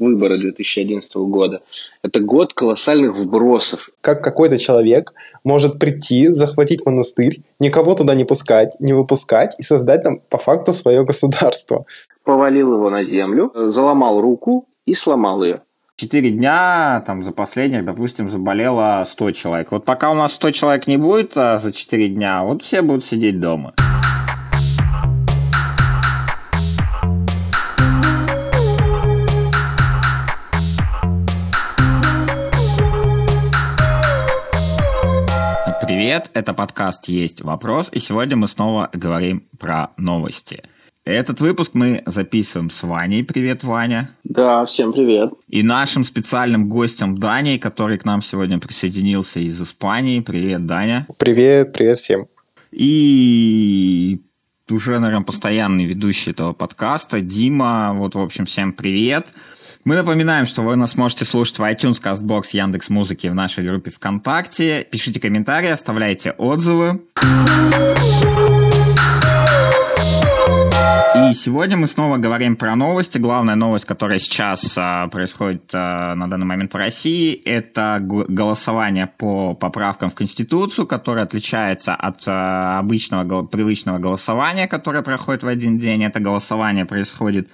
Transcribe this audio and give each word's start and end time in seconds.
выборы 0.00 0.38
2011 0.38 1.14
года. 1.16 1.62
Это 2.02 2.20
год 2.20 2.54
колоссальных 2.54 3.16
вбросов. 3.16 3.90
Как 4.00 4.24
какой-то 4.24 4.58
человек 4.58 5.12
может 5.44 5.78
прийти, 5.78 6.28
захватить 6.28 6.84
монастырь, 6.84 7.42
никого 7.60 7.94
туда 7.94 8.14
не 8.14 8.24
пускать, 8.24 8.74
не 8.80 8.92
выпускать 8.92 9.54
и 9.60 9.62
создать 9.62 10.02
там 10.02 10.14
по 10.28 10.38
факту 10.38 10.72
свое 10.72 11.04
государство. 11.04 11.84
Повалил 12.24 12.74
его 12.74 12.90
на 12.90 13.04
землю, 13.04 13.52
заломал 13.54 14.20
руку 14.20 14.66
и 14.86 14.94
сломал 14.94 15.44
ее. 15.44 15.62
Четыре 15.96 16.30
дня, 16.30 17.02
там, 17.06 17.22
за 17.22 17.30
последних, 17.30 17.84
допустим, 17.84 18.30
заболело 18.30 19.04
100 19.06 19.32
человек. 19.32 19.70
Вот 19.70 19.84
пока 19.84 20.10
у 20.10 20.14
нас 20.14 20.32
100 20.32 20.50
человек 20.52 20.86
не 20.86 20.96
будет 20.96 21.36
а 21.36 21.58
за 21.58 21.72
4 21.72 22.08
дня, 22.08 22.42
вот 22.42 22.62
все 22.62 22.80
будут 22.80 23.04
сидеть 23.04 23.38
дома. 23.38 23.74
Привет, 36.20 36.30
это 36.34 36.52
подкаст 36.52 37.08
«Есть 37.08 37.40
вопрос», 37.40 37.88
и 37.92 37.98
сегодня 37.98 38.36
мы 38.36 38.46
снова 38.46 38.90
говорим 38.92 39.46
про 39.58 39.92
новости– 39.96 40.62
этот 41.06 41.40
выпуск 41.40 41.70
мы 41.72 42.02
записываем 42.04 42.68
с 42.68 42.82
Ваней. 42.82 43.24
Привет, 43.24 43.64
Ваня. 43.64 44.10
Да, 44.22 44.66
всем 44.66 44.92
привет. 44.92 45.32
И 45.48 45.62
нашим 45.62 46.04
специальным 46.04 46.68
гостем 46.68 47.16
Даней, 47.16 47.58
который 47.58 47.96
к 47.96 48.04
нам 48.04 48.20
сегодня 48.20 48.58
присоединился 48.58 49.40
из 49.40 49.60
Испании. 49.62 50.20
Привет, 50.20 50.66
Даня. 50.66 51.06
Привет, 51.18 51.72
привет 51.72 51.96
всем. 51.96 52.26
И 52.70 54.20
уже, 54.70 54.98
наверное, 54.98 55.24
постоянный 55.24 55.86
ведущий 55.86 56.32
этого 56.32 56.52
подкаста 56.52 57.22
Дима. 57.22 57.94
Вот, 57.94 58.14
в 58.14 58.20
общем, 58.20 58.44
всем 58.44 58.74
привет. 58.74 59.26
Мы 59.82 59.94
напоминаем, 59.94 60.44
что 60.44 60.60
вы 60.60 60.76
нас 60.76 60.94
можете 60.96 61.24
слушать 61.24 61.58
в 61.58 61.62
iTunes, 61.62 62.02
CastBox, 62.02 62.48
Яндекс 62.52 62.90
Музыки 62.90 63.28
в 63.28 63.34
нашей 63.34 63.64
группе 63.64 63.90
ВКонтакте. 63.90 64.86
Пишите 64.90 65.20
комментарии, 65.20 65.70
оставляйте 65.70 66.32
отзывы. 66.32 67.00
И 71.16 71.34
сегодня 71.34 71.78
мы 71.78 71.86
снова 71.86 72.18
говорим 72.18 72.56
про 72.56 72.76
новости. 72.76 73.16
Главная 73.16 73.54
новость, 73.54 73.86
которая 73.86 74.18
сейчас 74.18 74.74
а, 74.76 75.08
происходит 75.08 75.70
а, 75.72 76.14
на 76.14 76.28
данный 76.28 76.46
момент 76.46 76.74
в 76.74 76.76
России, 76.76 77.32
это 77.32 77.98
голосование 78.02 79.06
по 79.06 79.54
поправкам 79.54 80.10
в 80.10 80.14
Конституцию, 80.14 80.86
которое 80.86 81.22
отличается 81.22 81.94
от 81.94 82.22
а, 82.26 82.80
обычного 82.80 83.46
привычного 83.46 83.98
голосования, 83.98 84.68
которое 84.68 85.02
проходит 85.02 85.42
в 85.42 85.48
один 85.48 85.78
день. 85.78 86.04
Это 86.04 86.20
голосование 86.20 86.84
происходит 86.84 87.48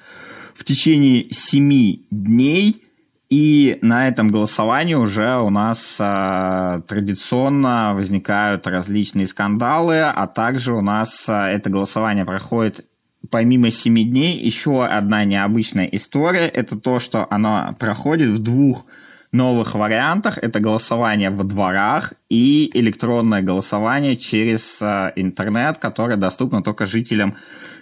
в 0.57 0.65
течение 0.65 1.31
семи 1.31 2.07
дней. 2.11 2.83
И 3.29 3.79
на 3.83 4.07
этом 4.07 4.29
голосовании 4.29 4.95
уже 4.95 5.37
у 5.39 5.51
нас 5.51 5.97
э, 5.99 6.81
традиционно 6.87 7.93
возникают 7.95 8.69
различные 8.69 9.27
скандалы, 9.27 10.03
а 10.03 10.29
также 10.29 10.75
у 10.75 10.81
нас 10.81 11.29
э, 11.29 11.33
это 11.33 11.69
голосование 11.69 12.25
проходит 12.25 12.87
помимо 13.29 13.73
семи 13.73 14.05
дней, 14.05 14.39
еще 14.39 14.85
одна 14.85 15.25
необычная 15.25 15.87
история. 15.87 16.47
Это 16.47 16.79
то, 16.79 17.01
что 17.01 17.27
оно 17.29 17.75
проходит 17.81 18.31
в 18.31 18.39
двух 18.39 18.87
новых 19.33 19.75
вариантах. 19.75 20.39
Это 20.39 20.61
голосование 20.61 21.31
во 21.31 21.45
дворах 21.45 22.15
и 22.29 22.71
электронное 22.75 23.43
голосование 23.43 24.17
через 24.17 24.81
э, 24.81 25.13
интернет, 25.17 25.79
которое 25.79 26.17
доступно 26.17 26.63
только 26.63 26.87
жителям 26.87 27.37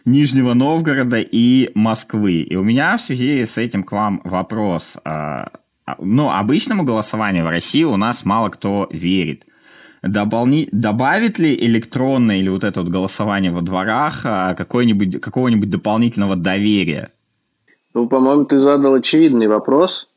Нижнего 0.04 0.54
Новгорода 0.54 1.18
и 1.20 1.70
Москвы. 1.74 2.42
И 2.42 2.56
у 2.56 2.62
меня 2.62 2.96
в 2.96 3.00
связи 3.00 3.44
с 3.44 3.58
этим 3.58 3.84
к 3.84 3.92
вам 3.92 4.20
вопрос. 4.24 4.96
Э, 5.04 5.46
ну, 5.98 6.30
обычному 6.30 6.84
голосованию 6.84 7.44
в 7.44 7.48
России 7.48 7.84
у 7.84 7.96
нас 7.96 8.24
мало 8.24 8.48
кто 8.50 8.88
верит– 8.90 9.44
дополни... 10.06 10.68
добавит 10.72 11.38
ли 11.38 11.54
электронное 11.54 12.36
или 12.36 12.48
вот 12.48 12.64
это 12.64 12.82
вот 12.82 12.90
голосование 12.90 13.52
во 13.52 13.62
дворах 13.62 14.22
а, 14.24 14.54
какой-нибудь, 14.54 15.20
какого-нибудь 15.20 15.70
дополнительного 15.70 16.36
доверия? 16.36 17.12
Ну, 17.94 18.08
по-моему, 18.08 18.44
ты 18.44 18.58
задал 18.58 18.94
очевидный 18.94 19.46
вопрос. 19.46 20.08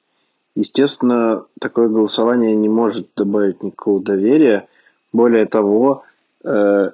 Естественно, 0.55 1.45
такое 1.59 1.87
голосование 1.87 2.55
не 2.55 2.69
может 2.69 3.09
добавить 3.15 3.61
никакого 3.61 4.01
доверия. 4.01 4.67
Более 5.13 5.45
того, 5.45 6.03
э, 6.43 6.91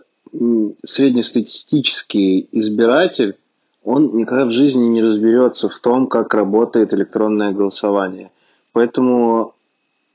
среднестатистический 0.83 2.47
избиратель, 2.51 3.35
он 3.83 4.15
никогда 4.15 4.45
в 4.45 4.51
жизни 4.51 4.85
не 4.85 5.01
разберется 5.01 5.69
в 5.69 5.77
том, 5.79 6.07
как 6.07 6.33
работает 6.33 6.93
электронное 6.93 7.51
голосование. 7.51 8.31
Поэтому 8.71 9.53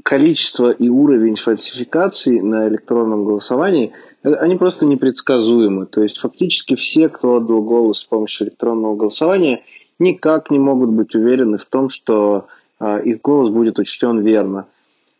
количество 0.03 0.71
и 0.71 0.89
уровень 0.89 1.37
фальсификации 1.37 2.41
на 2.41 2.69
электронном 2.69 3.25
голосовании, 3.25 3.93
э, 4.23 4.33
они 4.35 4.57
просто 4.57 4.87
непредсказуемы. 4.87 5.87
То 5.87 6.03
есть 6.03 6.19
фактически 6.19 6.77
все, 6.77 7.09
кто 7.09 7.37
отдал 7.37 7.63
голос 7.63 7.99
с 7.99 8.05
помощью 8.05 8.47
электронного 8.47 8.97
голосования, 8.97 9.63
никак 9.99 10.51
не 10.51 10.59
могут 10.59 10.91
быть 10.91 11.15
уверены 11.15 11.59
в 11.59 11.65
том, 11.67 11.91
что 11.91 12.47
э, 12.81 13.03
их 13.05 13.21
голос 13.21 13.51
будет 13.51 13.79
учтен 13.79 14.21
верно. 14.21 14.67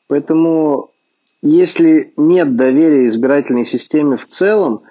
Поэтому 0.07 0.91
если 1.43 2.13
нет 2.17 2.57
доверия 2.57 3.09
избирательной 3.09 3.65
системе 3.65 4.17
в 4.17 4.27
целом, 4.27 4.83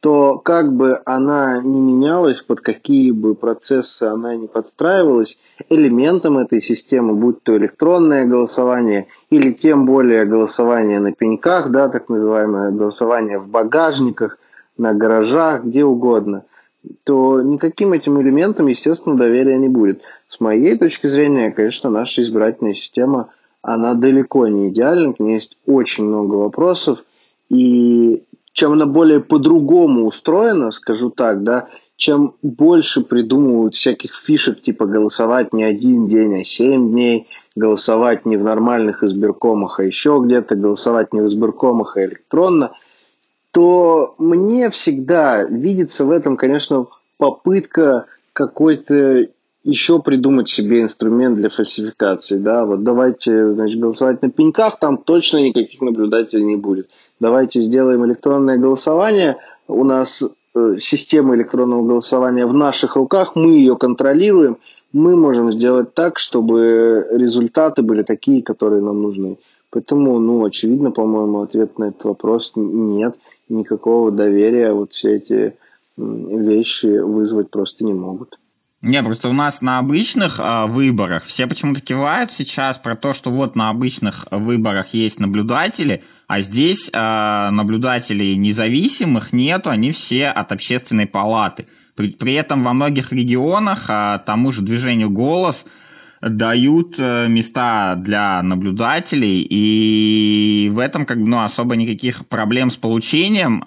то 0.00 0.38
как 0.38 0.70
бы 0.74 1.00
она 1.06 1.62
не 1.62 1.80
менялась, 1.80 2.42
под 2.42 2.60
какие 2.60 3.10
бы 3.10 3.34
процессы 3.34 4.02
она 4.02 4.36
не 4.36 4.46
подстраивалась, 4.46 5.38
элементом 5.70 6.36
этой 6.36 6.60
системы, 6.60 7.14
будь 7.14 7.42
то 7.42 7.56
электронное 7.56 8.26
голосование 8.26 9.06
или 9.30 9.52
тем 9.52 9.86
более 9.86 10.26
голосование 10.26 11.00
на 11.00 11.12
пеньках, 11.12 11.70
да, 11.70 11.88
так 11.88 12.10
называемое 12.10 12.70
голосование 12.72 13.38
в 13.38 13.48
багажниках, 13.48 14.38
на 14.76 14.92
гаражах, 14.92 15.64
где 15.64 15.84
угодно, 15.84 16.44
то 17.04 17.40
никаким 17.40 17.92
этим 17.94 18.20
элементом, 18.20 18.66
естественно, 18.66 19.16
доверия 19.16 19.56
не 19.56 19.68
будет. 19.68 20.02
С 20.28 20.40
моей 20.40 20.76
точки 20.76 21.06
зрения, 21.06 21.50
конечно, 21.50 21.88
наша 21.88 22.22
избирательная 22.22 22.74
система, 22.74 23.30
она 23.64 23.94
далеко 23.94 24.46
не 24.46 24.68
идеальна, 24.68 25.14
к 25.14 25.20
ней 25.20 25.34
есть 25.34 25.56
очень 25.66 26.04
много 26.04 26.34
вопросов, 26.34 27.02
и 27.48 28.22
чем 28.52 28.72
она 28.72 28.84
более 28.84 29.20
по-другому 29.20 30.06
устроена, 30.06 30.70
скажу 30.70 31.08
так, 31.08 31.42
да, 31.42 31.68
чем 31.96 32.34
больше 32.42 33.00
придумывают 33.00 33.74
всяких 33.74 34.16
фишек, 34.16 34.60
типа 34.60 34.84
голосовать 34.84 35.54
не 35.54 35.64
один 35.64 36.08
день, 36.08 36.42
а 36.42 36.44
семь 36.44 36.90
дней, 36.90 37.26
голосовать 37.56 38.26
не 38.26 38.36
в 38.36 38.44
нормальных 38.44 39.02
избиркомах, 39.02 39.80
а 39.80 39.84
еще 39.84 40.20
где-то, 40.22 40.56
голосовать 40.56 41.14
не 41.14 41.22
в 41.22 41.26
избиркомах, 41.26 41.96
а 41.96 42.04
электронно, 42.04 42.72
то 43.50 44.14
мне 44.18 44.68
всегда 44.68 45.42
видится 45.42 46.04
в 46.04 46.10
этом, 46.10 46.36
конечно, 46.36 46.86
попытка 47.16 48.06
какой-то 48.34 49.28
еще 49.64 50.00
придумать 50.00 50.48
себе 50.48 50.82
инструмент 50.82 51.36
для 51.36 51.48
фальсификации. 51.48 52.38
Да? 52.38 52.64
Вот 52.64 52.84
давайте 52.84 53.50
значит, 53.50 53.80
голосовать 53.80 54.22
на 54.22 54.30
пеньках, 54.30 54.78
там 54.78 54.98
точно 54.98 55.38
никаких 55.38 55.80
наблюдателей 55.80 56.44
не 56.44 56.56
будет 56.56 56.88
давайте 57.20 57.60
сделаем 57.60 58.04
электронное 58.04 58.58
голосование, 58.58 59.38
у 59.68 59.84
нас 59.84 60.22
э, 60.54 60.76
система 60.78 61.34
электронного 61.36 61.82
голосования 61.82 62.46
в 62.46 62.54
наших 62.54 62.96
руках, 62.96 63.34
мы 63.34 63.52
ее 63.52 63.76
контролируем, 63.76 64.58
мы 64.92 65.16
можем 65.16 65.50
сделать 65.50 65.94
так, 65.94 66.18
чтобы 66.18 67.06
результаты 67.10 67.82
были 67.82 68.02
такие, 68.02 68.42
которые 68.42 68.82
нам 68.82 69.02
нужны. 69.02 69.38
Поэтому, 69.70 70.18
ну, 70.20 70.44
очевидно, 70.44 70.92
по-моему, 70.92 71.40
ответ 71.40 71.78
на 71.78 71.84
этот 71.84 72.04
вопрос 72.04 72.52
нет. 72.54 73.16
Никакого 73.48 74.12
доверия 74.12 74.72
вот 74.72 74.92
все 74.92 75.16
эти 75.16 75.56
вещи 75.96 76.98
вызвать 76.98 77.50
просто 77.50 77.84
не 77.84 77.92
могут. 77.92 78.38
Не, 78.84 79.02
просто 79.02 79.30
у 79.30 79.32
нас 79.32 79.62
на 79.62 79.78
обычных 79.78 80.38
э, 80.38 80.66
выборах 80.66 81.24
все 81.24 81.46
почему-то 81.46 81.80
кивают 81.80 82.30
сейчас 82.30 82.76
про 82.76 82.94
то, 82.94 83.14
что 83.14 83.30
вот 83.30 83.56
на 83.56 83.70
обычных 83.70 84.26
выборах 84.30 84.92
есть 84.92 85.18
наблюдатели, 85.18 86.04
а 86.26 86.42
здесь 86.42 86.90
э, 86.92 87.48
наблюдателей 87.50 88.36
независимых 88.36 89.32
нету, 89.32 89.70
они 89.70 89.90
все 89.92 90.26
от 90.26 90.52
общественной 90.52 91.06
палаты. 91.06 91.66
При, 91.96 92.10
при 92.10 92.34
этом 92.34 92.62
во 92.62 92.74
многих 92.74 93.10
регионах 93.10 93.88
э, 93.88 94.20
тому 94.26 94.52
же 94.52 94.60
движению 94.60 95.08
«Голос» 95.08 95.64
дают 96.20 96.96
э, 96.98 97.26
места 97.28 97.94
для 97.94 98.42
наблюдателей, 98.42 99.46
и 99.48 100.68
в 100.70 100.78
этом 100.78 101.06
как 101.06 101.22
бы 101.22 101.26
ну, 101.26 101.40
особо 101.40 101.74
никаких 101.76 102.26
проблем 102.26 102.70
с 102.70 102.76
получением 102.76 103.64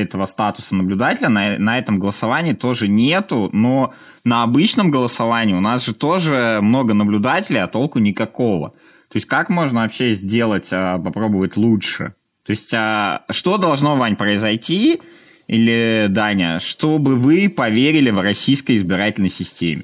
этого 0.00 0.26
статуса 0.26 0.74
наблюдателя 0.74 1.28
на, 1.28 1.58
на 1.58 1.78
этом 1.78 1.98
голосовании 1.98 2.52
тоже 2.52 2.88
нету, 2.88 3.50
но 3.52 3.92
на 4.24 4.42
обычном 4.42 4.90
голосовании 4.90 5.54
у 5.54 5.60
нас 5.60 5.84
же 5.84 5.94
тоже 5.94 6.58
много 6.62 6.94
наблюдателей, 6.94 7.60
а 7.60 7.66
толку 7.66 7.98
никакого. 7.98 8.70
То 8.70 9.16
есть 9.16 9.26
как 9.26 9.50
можно 9.50 9.82
вообще 9.82 10.14
сделать, 10.14 10.68
а, 10.72 10.98
попробовать 10.98 11.56
лучше? 11.56 12.14
То 12.44 12.50
есть 12.50 12.72
а, 12.72 13.24
что 13.30 13.58
должно, 13.58 13.96
Вань, 13.96 14.16
произойти, 14.16 15.00
или 15.48 16.06
Даня, 16.08 16.58
чтобы 16.60 17.16
вы 17.16 17.50
поверили 17.50 18.10
в 18.10 18.20
российской 18.20 18.78
избирательной 18.78 19.30
системе? 19.30 19.82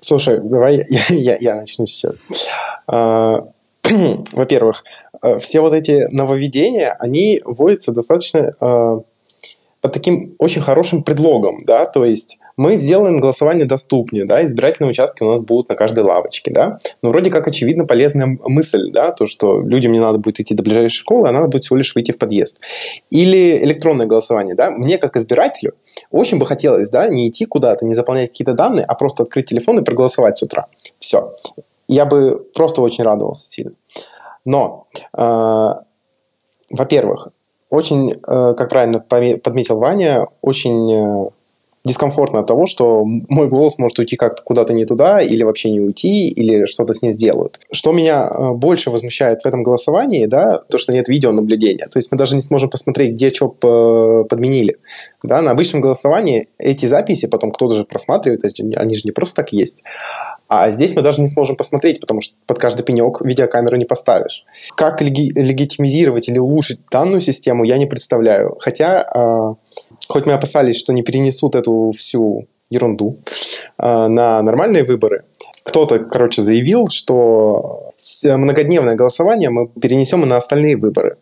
Слушай, 0.00 0.40
давай 0.42 0.80
я, 0.88 1.00
я, 1.10 1.36
я 1.38 1.56
начну 1.56 1.86
сейчас. 1.86 2.22
А, 2.86 3.44
во-первых, 4.32 4.84
э, 5.22 5.38
все 5.38 5.60
вот 5.60 5.74
эти 5.74 6.06
нововведения, 6.10 6.96
они 6.98 7.42
вводятся 7.44 7.92
достаточно 7.92 8.50
под 9.80 9.92
таким 9.92 10.34
очень 10.38 10.60
хорошим 10.60 11.02
предлогом, 11.02 11.58
да, 11.64 11.86
то 11.86 12.04
есть 12.04 12.38
мы 12.56 12.76
сделаем 12.76 13.16
голосование 13.16 13.66
доступнее, 13.66 14.26
да, 14.26 14.44
избирательные 14.44 14.90
участки 14.90 15.22
у 15.22 15.30
нас 15.30 15.40
будут 15.40 15.70
на 15.70 15.76
каждой 15.76 16.04
лавочке, 16.04 16.50
да, 16.50 16.78
но 17.00 17.10
вроде 17.10 17.30
как 17.30 17.46
очевидно 17.46 17.86
полезная 17.86 18.38
мысль, 18.44 18.90
да, 18.92 19.12
то, 19.12 19.26
что 19.26 19.60
людям 19.60 19.92
не 19.92 20.00
надо 20.00 20.18
будет 20.18 20.40
идти 20.40 20.54
до 20.54 20.62
ближайшей 20.62 20.96
школы, 20.96 21.28
а 21.28 21.32
надо 21.32 21.48
будет 21.48 21.62
всего 21.62 21.78
лишь 21.78 21.94
выйти 21.94 22.12
в 22.12 22.18
подъезд. 22.18 22.60
Или 23.08 23.62
электронное 23.64 24.06
голосование, 24.06 24.54
да, 24.54 24.70
мне 24.70 24.98
как 24.98 25.16
избирателю 25.16 25.72
очень 26.10 26.38
бы 26.38 26.44
хотелось, 26.44 26.90
да, 26.90 27.08
не 27.08 27.28
идти 27.28 27.46
куда-то, 27.46 27.86
не 27.86 27.94
заполнять 27.94 28.30
какие-то 28.30 28.52
данные, 28.52 28.84
а 28.86 28.94
просто 28.94 29.22
открыть 29.22 29.46
телефон 29.46 29.78
и 29.78 29.84
проголосовать 29.84 30.36
с 30.36 30.42
утра. 30.42 30.66
Все. 30.98 31.32
Я 31.88 32.04
бы 32.04 32.46
просто 32.54 32.82
очень 32.82 33.04
радовался 33.04 33.46
сильно. 33.46 33.72
Но, 34.44 34.86
э, 35.16 35.20
во-первых, 36.70 37.28
очень, 37.70 38.12
э, 38.12 38.54
как 38.56 38.68
правильно 38.68 38.98
подметил 38.98 39.78
Ваня, 39.78 40.26
очень 40.42 40.92
э, 40.92 41.30
дискомфортно 41.84 42.40
от 42.40 42.46
того, 42.46 42.66
что 42.66 43.04
мой 43.04 43.48
голос 43.48 43.78
может 43.78 43.98
уйти 44.00 44.16
как-то 44.16 44.42
куда-то 44.42 44.74
не 44.74 44.84
туда, 44.84 45.20
или 45.20 45.44
вообще 45.44 45.70
не 45.70 45.80
уйти, 45.80 46.28
или 46.28 46.64
что-то 46.66 46.94
с 46.94 47.02
ним 47.02 47.12
сделают. 47.12 47.60
Что 47.70 47.92
меня 47.92 48.28
э, 48.28 48.52
больше 48.54 48.90
возмущает 48.90 49.42
в 49.42 49.46
этом 49.46 49.62
голосовании, 49.62 50.26
да, 50.26 50.60
то, 50.68 50.78
что 50.78 50.92
нет 50.92 51.08
видеонаблюдения. 51.08 51.86
То 51.86 51.98
есть 51.98 52.10
мы 52.10 52.18
даже 52.18 52.34
не 52.34 52.42
сможем 52.42 52.68
посмотреть, 52.68 53.12
где 53.12 53.30
что 53.30 53.48
подменили. 53.48 54.76
Да, 55.22 55.40
на 55.40 55.52
обычном 55.52 55.80
голосовании 55.80 56.48
эти 56.58 56.86
записи 56.86 57.26
потом 57.26 57.52
кто-то 57.52 57.76
же 57.76 57.84
просматривает, 57.84 58.42
они 58.76 58.94
же 58.94 59.02
не 59.04 59.12
просто 59.12 59.36
так 59.36 59.52
есть. 59.52 59.84
А 60.50 60.68
здесь 60.72 60.96
мы 60.96 61.02
даже 61.02 61.20
не 61.20 61.28
сможем 61.28 61.54
посмотреть, 61.54 62.00
потому 62.00 62.20
что 62.20 62.34
под 62.44 62.58
каждый 62.58 62.82
пенек 62.82 63.20
видеокамеру 63.20 63.76
не 63.76 63.84
поставишь. 63.84 64.44
Как 64.74 65.00
леги- 65.00 65.30
легитимизировать 65.36 66.28
или 66.28 66.38
улучшить 66.38 66.80
данную 66.90 67.20
систему, 67.20 67.62
я 67.62 67.78
не 67.78 67.86
представляю. 67.86 68.56
Хотя, 68.58 69.06
э, 69.14 69.54
хоть 70.08 70.26
мы 70.26 70.32
опасались, 70.32 70.76
что 70.76 70.92
не 70.92 71.04
перенесут 71.04 71.54
эту 71.54 71.92
всю 71.96 72.48
ерунду 72.68 73.16
э, 73.78 74.06
на 74.08 74.42
нормальные 74.42 74.82
выборы, 74.82 75.22
кто-то, 75.62 76.00
короче, 76.00 76.42
заявил, 76.42 76.88
что 76.88 77.92
многодневное 78.24 78.96
голосование 78.96 79.50
мы 79.50 79.68
перенесем 79.68 80.24
и 80.24 80.26
на 80.26 80.36
остальные 80.36 80.76
выборы. 80.76 81.16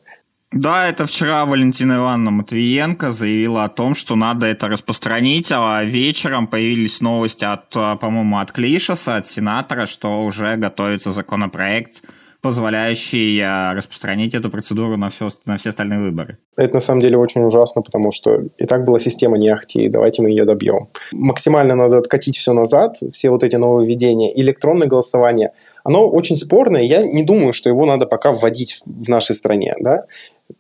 Да, 0.51 0.89
это 0.89 1.05
вчера 1.05 1.45
Валентина 1.45 1.97
Ивановна 1.97 2.31
Матвиенко 2.31 3.11
заявила 3.11 3.65
о 3.65 3.69
том, 3.69 3.95
что 3.95 4.17
надо 4.17 4.47
это 4.47 4.69
распространить, 4.69 5.49
а 5.53 5.85
вечером 5.85 6.47
появились 6.47 7.03
новости 7.03 7.45
от, 7.45 7.67
а, 7.75 7.97
по-моему, 7.97 8.39
от 8.39 8.53
Клишеса, 8.53 9.17
от 9.17 9.27
сенатора, 9.27 9.85
что 9.85 10.25
уже 10.25 10.57
готовится 10.57 11.13
законопроект, 11.13 12.03
позволяющий 12.41 13.39
а, 13.41 13.75
распространить 13.75 14.33
эту 14.33 14.49
процедуру 14.51 14.97
на 14.97 15.11
все, 15.11 15.29
на 15.45 15.59
все 15.59 15.69
остальные 15.69 15.99
выборы. 15.99 16.39
Это 16.57 16.75
на 16.77 16.81
самом 16.81 17.03
деле 17.03 17.19
очень 17.19 17.43
ужасно, 17.43 17.83
потому 17.83 18.11
что 18.11 18.41
и 18.57 18.65
так 18.65 18.85
была 18.85 18.99
система 18.99 19.37
не 19.37 19.51
ахти, 19.51 19.89
давайте 19.89 20.23
мы 20.23 20.31
ее 20.31 20.47
добьем. 20.47 20.89
Максимально 21.13 21.75
надо 21.75 21.99
откатить 21.99 22.39
все 22.39 22.55
назад, 22.55 22.97
все 22.97 23.29
вот 23.29 23.45
эти 23.45 23.57
нововведения. 23.57 24.33
Электронное 24.35 24.89
голосование, 24.89 25.51
оно 25.85 26.09
очень 26.09 26.37
спорное, 26.37 26.83
я 26.83 27.03
не 27.03 27.23
думаю, 27.23 27.53
что 27.53 27.69
его 27.69 27.85
надо 27.85 28.07
пока 28.07 28.33
вводить 28.33 28.81
в 28.87 29.11
нашей 29.11 29.35
стране. 29.35 29.75
Да? 29.81 30.07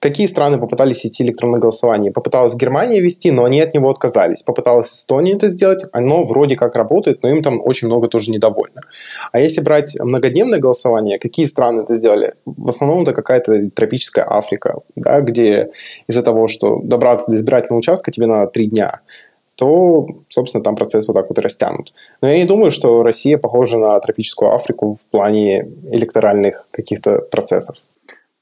Какие 0.00 0.26
страны 0.26 0.58
попытались 0.58 1.02
вести 1.02 1.24
электронное 1.24 1.58
голосование? 1.58 2.12
Попыталась 2.12 2.54
Германия 2.54 3.00
вести, 3.00 3.30
но 3.30 3.44
они 3.44 3.60
от 3.60 3.72
него 3.72 3.88
отказались. 3.88 4.42
Попыталась 4.42 4.92
Эстония 4.92 5.32
это 5.32 5.48
сделать, 5.48 5.84
оно 5.92 6.24
вроде 6.24 6.56
как 6.56 6.76
работает, 6.76 7.22
но 7.22 7.30
им 7.30 7.42
там 7.42 7.60
очень 7.64 7.88
много 7.88 8.08
тоже 8.08 8.30
недовольно. 8.30 8.82
А 9.32 9.40
если 9.40 9.62
брать 9.62 9.98
многодневное 9.98 10.58
голосование, 10.58 11.18
какие 11.18 11.46
страны 11.46 11.80
это 11.80 11.94
сделали? 11.94 12.34
В 12.44 12.68
основном 12.68 13.02
это 13.02 13.12
какая-то 13.12 13.70
тропическая 13.70 14.26
Африка, 14.28 14.80
да, 14.94 15.20
где 15.22 15.70
из-за 16.06 16.22
того, 16.22 16.48
что 16.48 16.80
добраться 16.82 17.30
до 17.30 17.36
избирательного 17.36 17.78
участка 17.78 18.10
тебе 18.10 18.26
надо 18.26 18.50
три 18.50 18.66
дня, 18.66 19.00
то, 19.56 20.06
собственно, 20.28 20.62
там 20.62 20.76
процесс 20.76 21.08
вот 21.08 21.14
так 21.14 21.28
вот 21.28 21.38
растянут. 21.38 21.92
Но 22.20 22.28
я 22.28 22.36
не 22.36 22.44
думаю, 22.44 22.70
что 22.70 23.02
Россия 23.02 23.38
похожа 23.38 23.78
на 23.78 23.98
тропическую 23.98 24.54
Африку 24.54 24.92
в 24.92 25.04
плане 25.06 25.66
электоральных 25.90 26.68
каких-то 26.70 27.22
процессов. 27.22 27.76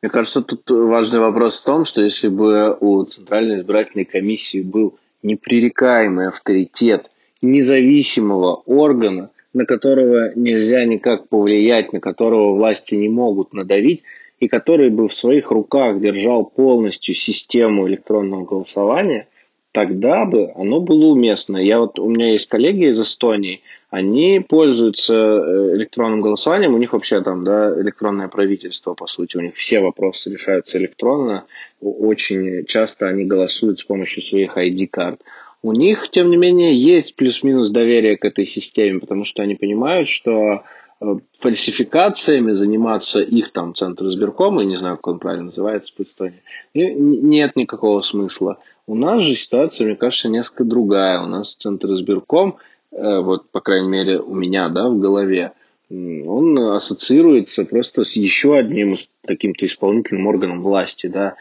Мне 0.02 0.10
кажется, 0.10 0.42
тут 0.42 0.70
важный 0.70 1.20
вопрос 1.20 1.60
в 1.60 1.64
том, 1.64 1.84
что 1.84 2.02
если 2.02 2.28
бы 2.28 2.76
у 2.80 3.02
Центральной 3.04 3.60
избирательной 3.60 4.04
комиссии 4.04 4.60
был 4.60 4.98
непререкаемый 5.22 6.28
авторитет 6.28 7.10
независимого 7.40 8.62
органа, 8.66 9.30
на 9.54 9.64
которого 9.64 10.32
нельзя 10.34 10.84
никак 10.84 11.28
повлиять, 11.28 11.92
на 11.92 12.00
которого 12.00 12.54
власти 12.54 12.94
не 12.94 13.08
могут 13.08 13.54
надавить, 13.54 14.02
и 14.38 14.48
который 14.48 14.90
бы 14.90 15.08
в 15.08 15.14
своих 15.14 15.50
руках 15.50 15.98
держал 16.00 16.44
полностью 16.44 17.14
систему 17.14 17.88
электронного 17.88 18.44
голосования, 18.44 19.28
тогда 19.76 20.24
бы 20.24 20.52
оно 20.56 20.80
было 20.80 21.08
уместно. 21.08 21.58
Я 21.58 21.80
вот, 21.80 21.98
у 21.98 22.08
меня 22.08 22.32
есть 22.32 22.48
коллеги 22.48 22.86
из 22.86 22.98
Эстонии, 22.98 23.60
они 23.90 24.40
пользуются 24.40 25.14
э, 25.14 25.76
электронным 25.76 26.22
голосованием, 26.22 26.72
у 26.72 26.78
них 26.78 26.94
вообще 26.94 27.20
там, 27.20 27.44
да, 27.44 27.78
электронное 27.78 28.28
правительство, 28.28 28.94
по 28.94 29.06
сути, 29.06 29.36
у 29.36 29.42
них 29.42 29.54
все 29.54 29.80
вопросы 29.80 30.30
решаются 30.30 30.78
электронно, 30.78 31.44
очень 31.82 32.64
часто 32.64 33.08
они 33.08 33.26
голосуют 33.26 33.78
с 33.78 33.84
помощью 33.84 34.22
своих 34.22 34.56
ID-карт. 34.56 35.20
У 35.60 35.74
них, 35.74 36.08
тем 36.10 36.30
не 36.30 36.38
менее, 36.38 36.74
есть 36.74 37.14
плюс-минус 37.14 37.68
доверие 37.68 38.16
к 38.16 38.24
этой 38.24 38.46
системе, 38.46 38.98
потому 38.98 39.24
что 39.24 39.42
они 39.42 39.56
понимают, 39.56 40.08
что 40.08 40.62
э, 41.02 41.16
фальсификациями 41.38 42.52
заниматься 42.52 43.20
их 43.20 43.52
там 43.52 43.74
центр 43.74 44.06
избиркома, 44.06 44.62
я 44.62 44.68
не 44.68 44.76
знаю, 44.76 44.96
как 44.96 45.08
он 45.08 45.18
правильно 45.18 45.44
называется 45.46 45.92
в 45.94 46.00
Эстонии, 46.00 46.40
нет 46.72 47.56
никакого 47.56 48.00
смысла. 48.00 48.56
У 48.86 48.94
нас 48.94 49.22
же 49.22 49.34
ситуация, 49.34 49.86
мне 49.86 49.96
кажется, 49.96 50.28
несколько 50.28 50.64
другая. 50.64 51.20
У 51.20 51.26
нас 51.26 51.54
центр 51.54 51.92
избирком, 51.94 52.58
э, 52.92 53.20
вот, 53.20 53.50
по 53.50 53.60
крайней 53.60 53.88
мере, 53.88 54.20
у 54.20 54.34
меня, 54.34 54.68
да, 54.68 54.88
в 54.88 54.98
голове, 54.98 55.52
он 55.90 56.58
ассоциируется 56.58 57.64
просто 57.64 58.02
с 58.02 58.16
еще 58.16 58.56
одним 58.56 58.96
каким-то 59.24 59.66
исполнительным 59.66 60.26
органом 60.26 60.62
власти, 60.62 61.06
да, 61.06 61.36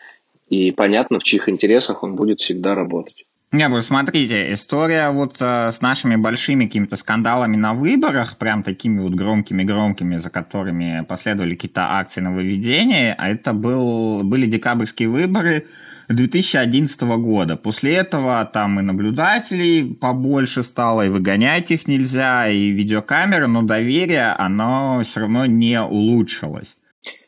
и 0.50 0.72
понятно, 0.72 1.20
в 1.20 1.24
чьих 1.24 1.50
интересах 1.50 2.04
он 2.04 2.16
будет 2.16 2.40
всегда 2.40 2.76
работать. 2.76 3.25
Не, 3.56 3.70
ну 3.70 3.80
смотрите, 3.82 4.52
история 4.52 5.12
вот 5.12 5.38
э, 5.40 5.72
с 5.72 5.80
нашими 5.80 6.18
большими 6.18 6.66
какими-то 6.66 6.98
скандалами 6.98 7.56
на 7.56 7.74
выборах, 7.74 8.38
прям 8.38 8.64
такими 8.64 9.00
вот 9.00 9.14
громкими-громкими, 9.14 10.18
за 10.18 10.30
которыми 10.30 11.06
последовали 11.08 11.56
какие-то 11.56 11.84
акции 11.84 12.20
нововведения, 12.20 13.16
а 13.18 13.30
это 13.30 13.54
был, 13.54 14.24
были 14.24 14.46
декабрьские 14.46 15.08
выборы 15.08 15.68
2011 16.10 17.02
года. 17.04 17.56
После 17.56 17.96
этого 17.96 18.44
там 18.44 18.82
и 18.82 18.84
наблюдателей 18.84 19.86
побольше 19.86 20.62
стало, 20.62 21.06
и 21.06 21.10
выгонять 21.10 21.72
их 21.72 21.88
нельзя, 21.88 22.50
и 22.50 22.72
видеокамеры, 22.72 23.48
но 23.48 23.62
доверие, 23.62 24.34
оно 24.34 25.02
все 25.06 25.22
равно 25.22 25.46
не 25.46 25.82
улучшилось. 25.82 26.76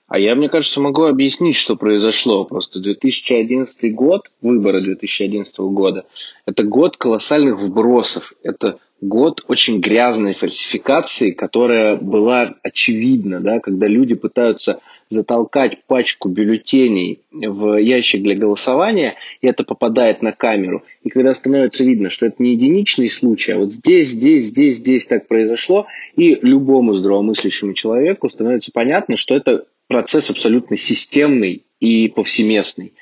А 0.08 0.20
я, 0.20 0.36
мне 0.36 0.48
кажется, 0.48 0.82
могу 0.82 1.04
объяснить, 1.04 1.58
что 1.58 1.76
произошло. 1.76 2.46
Просто 2.46 2.80
2011 2.80 3.94
год, 3.94 4.32
выборы 4.42 4.82
2011 4.82 5.58
года, 5.58 6.06
это 6.46 6.64
год 6.64 6.96
колоссальных 6.96 7.60
вбросов. 7.60 8.34
Это 8.42 8.80
год 9.02 9.44
очень 9.50 9.80
грязной 9.82 10.34
фальсификации, 10.34 11.32
которая 11.32 11.98
была 11.98 12.56
очевидна, 12.64 13.42
да, 13.42 13.60
когда 13.60 13.88
люди 13.88 14.16
пытаются 14.16 14.80
затолкать 15.10 15.84
пачку 15.86 16.30
бюллетеней 16.30 17.22
в 17.32 17.76
ящик 17.76 18.24
для 18.24 18.36
голосования, 18.36 19.16
и 19.42 19.48
это 19.48 19.66
попадает 19.66 20.22
на 20.22 20.32
камеру. 20.32 20.84
И 21.04 21.10
когда 21.10 21.36
становится 21.36 21.84
видно, 21.84 22.10
что 22.10 22.26
это 22.26 22.42
не 22.42 22.54
единичный 22.54 23.10
случай, 23.10 23.52
а 23.52 23.60
вот 23.60 23.74
здесь, 23.74 24.10
здесь, 24.10 24.46
здесь, 24.46 24.78
здесь 24.78 25.06
так 25.06 25.28
произошло, 25.28 25.86
и 26.16 26.36
любому 26.42 26.96
здравомыслящему 26.96 27.74
человеку 27.74 28.30
становится 28.30 28.72
понятно, 28.72 29.16
что 29.18 29.36
это 29.36 29.66
процесс 29.88 30.30
абсолютно 30.30 30.78
системный 30.78 31.64
и 31.80 32.08
повсеместный, 32.10 32.94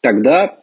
тогда, 0.00 0.60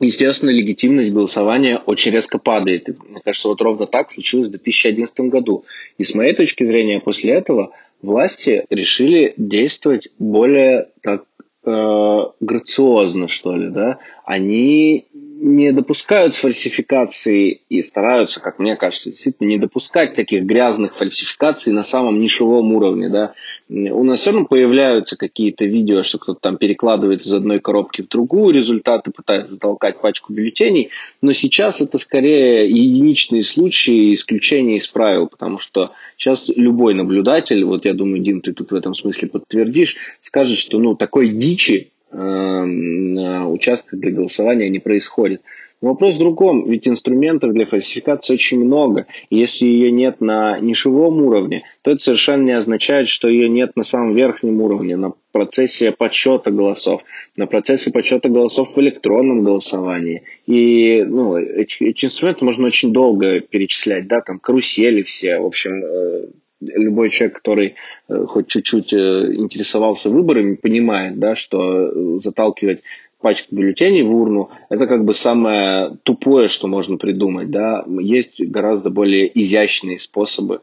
естественно, 0.00 0.50
легитимность 0.50 1.12
голосования 1.12 1.78
очень 1.78 2.12
резко 2.12 2.38
падает. 2.38 2.88
И, 2.88 2.94
мне 3.08 3.20
кажется, 3.20 3.48
вот 3.48 3.60
ровно 3.60 3.86
так 3.86 4.10
случилось 4.10 4.48
в 4.48 4.52
2011 4.52 5.20
году. 5.20 5.64
И 5.98 6.04
с 6.04 6.14
моей 6.14 6.34
точки 6.34 6.64
зрения, 6.64 7.00
после 7.00 7.32
этого 7.32 7.72
власти 8.00 8.64
решили 8.70 9.34
действовать 9.36 10.08
более 10.18 10.88
так 11.02 11.24
э, 11.64 12.18
грациозно, 12.40 13.28
что 13.28 13.56
ли, 13.56 13.68
да. 13.70 13.98
Они 14.24 15.06
не 15.42 15.72
допускают 15.72 16.36
фальсификации 16.36 17.62
и 17.68 17.82
стараются, 17.82 18.38
как 18.38 18.60
мне 18.60 18.76
кажется, 18.76 19.10
действительно 19.10 19.48
не 19.48 19.58
допускать 19.58 20.14
таких 20.14 20.44
грязных 20.44 20.96
фальсификаций 20.96 21.72
на 21.72 21.82
самом 21.82 22.20
нишевом 22.20 22.72
уровне. 22.72 23.08
Да. 23.08 23.34
У 23.68 24.04
нас 24.04 24.20
все 24.20 24.30
равно 24.30 24.46
появляются 24.46 25.16
какие-то 25.16 25.64
видео, 25.64 26.04
что 26.04 26.18
кто-то 26.18 26.38
там 26.38 26.58
перекладывает 26.58 27.22
из 27.22 27.32
одной 27.32 27.58
коробки 27.58 28.02
в 28.02 28.08
другую 28.08 28.54
результаты, 28.54 29.10
пытается 29.10 29.54
затолкать 29.54 30.00
пачку 30.00 30.32
бюллетеней, 30.32 30.90
но 31.20 31.32
сейчас 31.32 31.80
это 31.80 31.98
скорее 31.98 32.68
единичные 32.68 33.42
случаи, 33.42 34.14
исключения 34.14 34.76
из 34.76 34.86
правил, 34.86 35.26
потому 35.26 35.58
что 35.58 35.90
сейчас 36.16 36.52
любой 36.54 36.94
наблюдатель, 36.94 37.64
вот 37.64 37.84
я 37.84 37.94
думаю, 37.94 38.22
Дим, 38.22 38.42
ты 38.42 38.52
тут 38.52 38.70
в 38.70 38.76
этом 38.76 38.94
смысле 38.94 39.26
подтвердишь, 39.26 39.96
скажет, 40.20 40.56
что 40.56 40.78
ну, 40.78 40.94
такой 40.94 41.30
дичи 41.30 41.91
участках 42.12 43.98
для 43.98 44.10
голосования 44.10 44.68
не 44.68 44.78
происходит. 44.78 45.42
Но 45.82 45.88
вопрос 45.88 46.14
в 46.14 46.20
другом, 46.20 46.70
ведь 46.70 46.86
инструментов 46.86 47.52
для 47.52 47.66
фальсификации 47.66 48.34
очень 48.34 48.64
много. 48.64 49.06
Если 49.30 49.66
ее 49.66 49.90
нет 49.90 50.20
на 50.20 50.60
нишевом 50.60 51.20
уровне, 51.22 51.64
то 51.82 51.90
это 51.90 52.00
совершенно 52.00 52.44
не 52.44 52.52
означает, 52.52 53.08
что 53.08 53.28
ее 53.28 53.48
нет 53.48 53.74
на 53.74 53.82
самом 53.82 54.14
верхнем 54.14 54.62
уровне, 54.62 54.96
на 54.96 55.12
процессе 55.32 55.90
подсчета 55.90 56.52
голосов, 56.52 57.02
на 57.36 57.48
процессе 57.48 57.90
подсчета 57.90 58.28
голосов 58.28 58.76
в 58.76 58.80
электронном 58.80 59.42
голосовании. 59.42 60.22
И 60.46 61.02
ну, 61.02 61.36
эти, 61.36 61.82
эти 61.82 62.04
инструменты 62.04 62.44
можно 62.44 62.68
очень 62.68 62.92
долго 62.92 63.40
перечислять, 63.40 64.06
да, 64.06 64.20
там 64.20 64.38
карусели 64.38 65.02
все, 65.02 65.40
в 65.40 65.46
общем, 65.46 65.82
э, 65.84 66.26
любой 66.62 67.10
человек, 67.10 67.36
который 67.36 67.74
э, 68.08 68.24
хоть 68.26 68.48
чуть-чуть 68.48 68.92
э, 68.92 69.34
интересовался 69.34 70.08
выборами, 70.08 70.54
понимает, 70.54 71.18
да, 71.18 71.34
что 71.34 71.88
э, 71.88 72.20
заталкивать 72.22 72.82
пачку 73.20 73.54
бюллетеней 73.54 74.02
в 74.02 74.14
урну, 74.14 74.50
это 74.68 74.86
как 74.86 75.04
бы 75.04 75.14
самое 75.14 75.96
тупое, 76.02 76.48
что 76.48 76.68
можно 76.68 76.98
придумать. 76.98 77.50
Да? 77.50 77.84
Есть 78.00 78.40
гораздо 78.40 78.90
более 78.90 79.30
изящные 79.40 79.98
способы, 79.98 80.60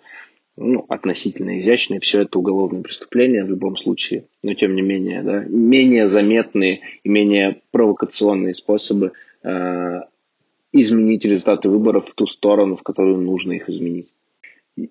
ну, 0.58 0.86
относительно 0.90 1.58
изящные, 1.60 2.02
все 2.02 2.22
это 2.22 2.38
уголовные 2.38 2.84
преступления 2.84 3.44
в 3.46 3.50
любом 3.50 3.78
случае, 3.78 4.26
но 4.44 4.54
тем 4.54 4.76
не 4.76 4.82
менее, 4.82 5.24
да, 5.24 5.46
менее 5.48 6.10
заметные 6.10 6.82
и 7.04 7.10
менее 7.10 7.62
провокационные 7.72 8.54
способы 8.54 9.14
э, 9.42 10.02
изменить 10.74 11.24
результаты 11.24 11.70
выборов 11.70 12.10
в 12.10 12.14
ту 12.14 12.28
сторону, 12.28 12.76
в 12.76 12.84
которую 12.84 13.22
нужно 13.22 13.54
их 13.54 13.70
изменить. 13.70 14.12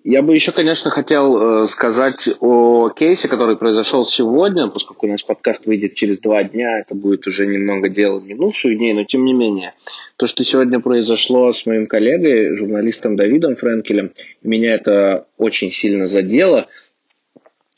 Я 0.03 0.21
бы 0.21 0.35
еще, 0.35 0.51
конечно, 0.51 0.91
хотел 0.91 1.63
э, 1.63 1.67
сказать 1.67 2.29
о 2.39 2.89
кейсе, 2.89 3.27
который 3.27 3.55
произошел 3.55 4.05
сегодня, 4.05 4.67
поскольку 4.67 5.07
у 5.07 5.09
нас 5.09 5.23
подкаст 5.23 5.65
выйдет 5.65 5.95
через 5.95 6.19
два 6.19 6.43
дня, 6.43 6.79
это 6.79 6.93
будет 6.95 7.25
уже 7.25 7.47
немного 7.47 7.89
дела 7.89 8.19
минувших 8.19 8.77
дней, 8.77 8.93
но 8.93 9.03
тем 9.05 9.25
не 9.25 9.33
менее. 9.33 9.73
То, 10.17 10.27
что 10.27 10.43
сегодня 10.43 10.79
произошло 10.79 11.51
с 11.51 11.65
моим 11.65 11.87
коллегой, 11.87 12.55
журналистом 12.55 13.15
Давидом 13.15 13.55
Френкелем, 13.55 14.11
меня 14.43 14.75
это 14.75 15.27
очень 15.37 15.71
сильно 15.71 16.07
задело. 16.07 16.67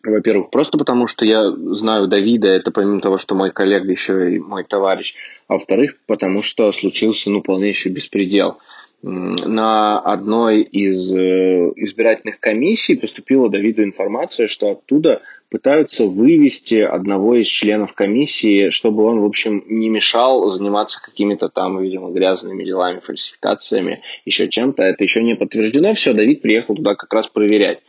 Во-первых, 0.04 0.50
просто 0.50 0.78
потому, 0.78 1.08
что 1.08 1.26
я 1.26 1.52
знаю 1.52 2.08
Давида, 2.08 2.48
это 2.48 2.72
помимо 2.72 3.00
того, 3.00 3.20
что 3.20 3.36
мой 3.36 3.52
коллега, 3.52 3.90
еще 3.90 4.36
и 4.36 4.40
мой 4.40 4.64
товарищ. 4.64 5.14
А 5.48 5.54
во-вторых, 5.54 5.98
потому 6.08 6.42
что 6.42 6.72
случился, 6.72 7.30
ну, 7.30 7.42
полнейший 7.42 7.92
беспредел 7.92 8.58
на 9.04 10.00
одной 10.00 10.62
из 10.62 11.12
э, 11.14 11.72
избирательных 11.76 12.40
комиссий 12.40 12.96
поступила 12.96 13.50
Давиду 13.50 13.84
информация, 13.84 14.46
что 14.48 14.72
оттуда 14.72 15.22
пытаются 15.50 16.06
вывести 16.06 16.76
одного 16.76 17.36
из 17.36 17.48
членов 17.48 17.94
комиссии, 17.94 18.70
чтобы 18.70 19.04
он, 19.04 19.20
в 19.20 19.26
общем, 19.26 19.64
не 19.68 19.90
мешал 19.90 20.50
заниматься 20.52 21.02
какими-то 21.02 21.50
там, 21.50 21.82
видимо, 21.82 22.12
грязными 22.12 22.64
делами, 22.64 23.00
фальсификациями, 23.00 24.02
еще 24.24 24.48
чем-то. 24.48 24.84
Это 24.84 25.04
еще 25.04 25.24
не 25.24 25.36
подтверждено. 25.36 25.94
Все, 25.94 26.14
Давид 26.14 26.42
приехал 26.42 26.76
туда 26.76 26.96
как 26.96 27.12
раз 27.14 27.28
проверять. 27.28 27.80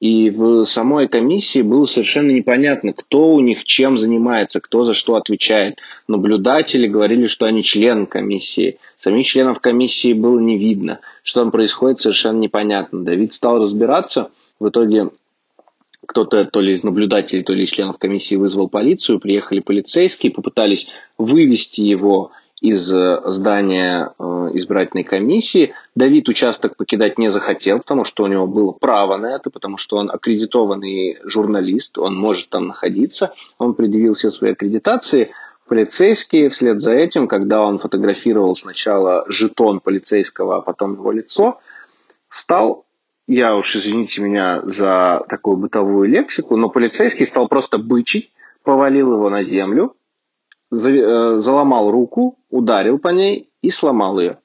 И 0.00 0.30
в 0.30 0.64
самой 0.64 1.08
комиссии 1.08 1.60
было 1.60 1.84
совершенно 1.84 2.30
непонятно, 2.30 2.92
кто 2.92 3.32
у 3.32 3.40
них 3.40 3.64
чем 3.64 3.98
занимается, 3.98 4.60
кто 4.60 4.84
за 4.84 4.94
что 4.94 5.16
отвечает. 5.16 5.80
Наблюдатели 6.06 6.86
говорили, 6.86 7.26
что 7.26 7.46
они 7.46 7.64
члены 7.64 8.06
комиссии. 8.06 8.78
Самих 9.00 9.26
членов 9.26 9.58
комиссии 9.58 10.12
было 10.12 10.38
не 10.38 10.56
видно. 10.56 11.00
Что 11.24 11.40
там 11.40 11.50
происходит, 11.50 12.00
совершенно 12.00 12.38
непонятно. 12.38 13.04
Давид 13.04 13.34
стал 13.34 13.60
разбираться. 13.60 14.30
В 14.60 14.68
итоге 14.68 15.10
кто-то 16.06 16.44
то 16.44 16.60
ли 16.60 16.74
из 16.74 16.84
наблюдателей, 16.84 17.42
то 17.42 17.52
ли 17.52 17.64
из 17.64 17.70
членов 17.70 17.98
комиссии 17.98 18.36
вызвал 18.36 18.68
полицию, 18.68 19.18
приехали 19.18 19.58
полицейские, 19.58 20.30
попытались 20.30 20.88
вывести 21.18 21.80
его 21.80 22.30
из 22.60 22.92
э, 22.92 23.20
здания 23.26 24.12
э, 24.18 24.22
избирательной 24.54 25.04
комиссии. 25.04 25.74
Давид 25.94 26.28
участок 26.28 26.76
покидать 26.76 27.18
не 27.18 27.28
захотел, 27.28 27.78
потому 27.78 28.04
что 28.04 28.24
у 28.24 28.26
него 28.26 28.46
было 28.46 28.72
право 28.72 29.16
на 29.16 29.36
это, 29.36 29.50
потому 29.50 29.76
что 29.76 29.96
он 29.96 30.10
аккредитованный 30.10 31.18
журналист, 31.24 31.98
он 31.98 32.16
может 32.16 32.48
там 32.48 32.68
находиться. 32.68 33.32
Он 33.58 33.74
предъявил 33.74 34.14
все 34.14 34.30
свои 34.30 34.52
аккредитации. 34.52 35.30
Полицейские 35.68 36.48
вслед 36.48 36.80
за 36.80 36.94
этим, 36.94 37.28
когда 37.28 37.62
он 37.62 37.78
фотографировал 37.78 38.56
сначала 38.56 39.24
жетон 39.28 39.80
полицейского, 39.80 40.56
а 40.56 40.60
потом 40.62 40.94
его 40.94 41.12
лицо, 41.12 41.60
стал 42.28 42.84
я 43.30 43.56
уж 43.56 43.76
извините 43.76 44.22
меня 44.22 44.62
за 44.64 45.22
такую 45.28 45.58
бытовую 45.58 46.08
лексику, 46.08 46.56
но 46.56 46.70
полицейский 46.70 47.26
стал 47.26 47.46
просто 47.46 47.76
бычить, 47.76 48.32
повалил 48.62 49.12
его 49.12 49.28
на 49.28 49.42
землю, 49.42 49.94
Э, 50.70 51.38
заломал 51.38 51.90
руку, 51.90 52.37
ударил 52.50 52.98
по 52.98 53.08
ней 53.08 53.48
и 53.62 53.70
сломал 53.70 54.18
ее. 54.20 54.38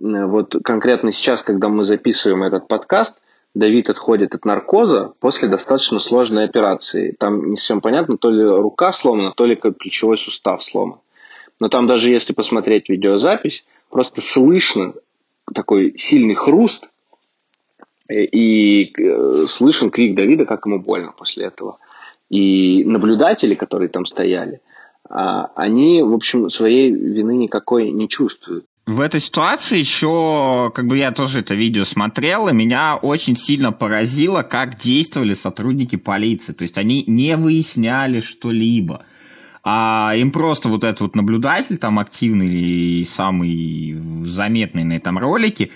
Э, 0.00 0.26
вот 0.26 0.54
конкретно 0.64 1.12
сейчас, 1.12 1.42
когда 1.42 1.68
мы 1.68 1.84
записываем 1.84 2.42
этот 2.42 2.68
подкаст, 2.68 3.20
Давид 3.54 3.90
отходит 3.90 4.34
от 4.34 4.44
наркоза 4.44 5.12
после 5.18 5.48
достаточно 5.48 5.98
сложной 5.98 6.44
операции. 6.44 7.16
Там 7.18 7.50
не 7.50 7.56
совсем 7.56 7.80
понятно, 7.80 8.16
то 8.16 8.30
ли 8.30 8.44
рука 8.44 8.92
сломана, 8.92 9.32
то 9.36 9.44
ли 9.44 9.56
как 9.56 9.76
плечевой 9.76 10.18
сустав 10.18 10.62
сломан. 10.62 11.00
Но 11.58 11.68
там 11.68 11.86
даже 11.86 12.08
если 12.08 12.32
посмотреть 12.32 12.88
видеозапись, 12.88 13.64
просто 13.90 14.20
слышно 14.20 14.94
такой 15.52 15.94
сильный 15.98 16.34
хруст 16.34 16.88
э, 18.08 18.22
и 18.22 18.94
слышен 19.48 19.90
крик 19.90 20.14
Давида, 20.14 20.46
как 20.46 20.66
ему 20.66 20.78
больно 20.78 21.12
после 21.12 21.46
этого. 21.46 21.78
И 22.28 22.84
наблюдатели, 22.84 23.54
которые 23.54 23.88
там 23.88 24.06
стояли, 24.06 24.60
они, 25.08 26.02
в 26.02 26.12
общем, 26.12 26.48
своей 26.50 26.90
вины 26.90 27.36
никакой 27.36 27.90
не 27.90 28.08
чувствуют. 28.08 28.64
В 28.86 29.00
этой 29.00 29.20
ситуации 29.20 29.78
еще, 29.78 30.72
как 30.74 30.88
бы 30.88 30.98
я 30.98 31.12
тоже 31.12 31.40
это 31.40 31.54
видео 31.54 31.84
смотрел, 31.84 32.48
и 32.48 32.52
меня 32.52 32.96
очень 32.96 33.36
сильно 33.36 33.70
поразило, 33.70 34.42
как 34.42 34.76
действовали 34.78 35.34
сотрудники 35.34 35.96
полиции. 35.96 36.52
То 36.52 36.62
есть 36.62 36.76
они 36.76 37.04
не 37.06 37.36
выясняли 37.36 38.20
что-либо. 38.20 39.04
А 39.62 40.14
им 40.16 40.32
просто 40.32 40.68
вот 40.68 40.82
этот 40.82 41.02
вот 41.02 41.14
наблюдатель, 41.14 41.76
там 41.76 41.98
активный 41.98 42.48
и 42.48 43.04
самый 43.04 43.96
заметный 44.24 44.84
на 44.84 44.94
этом 44.94 45.18
ролике, 45.18 45.70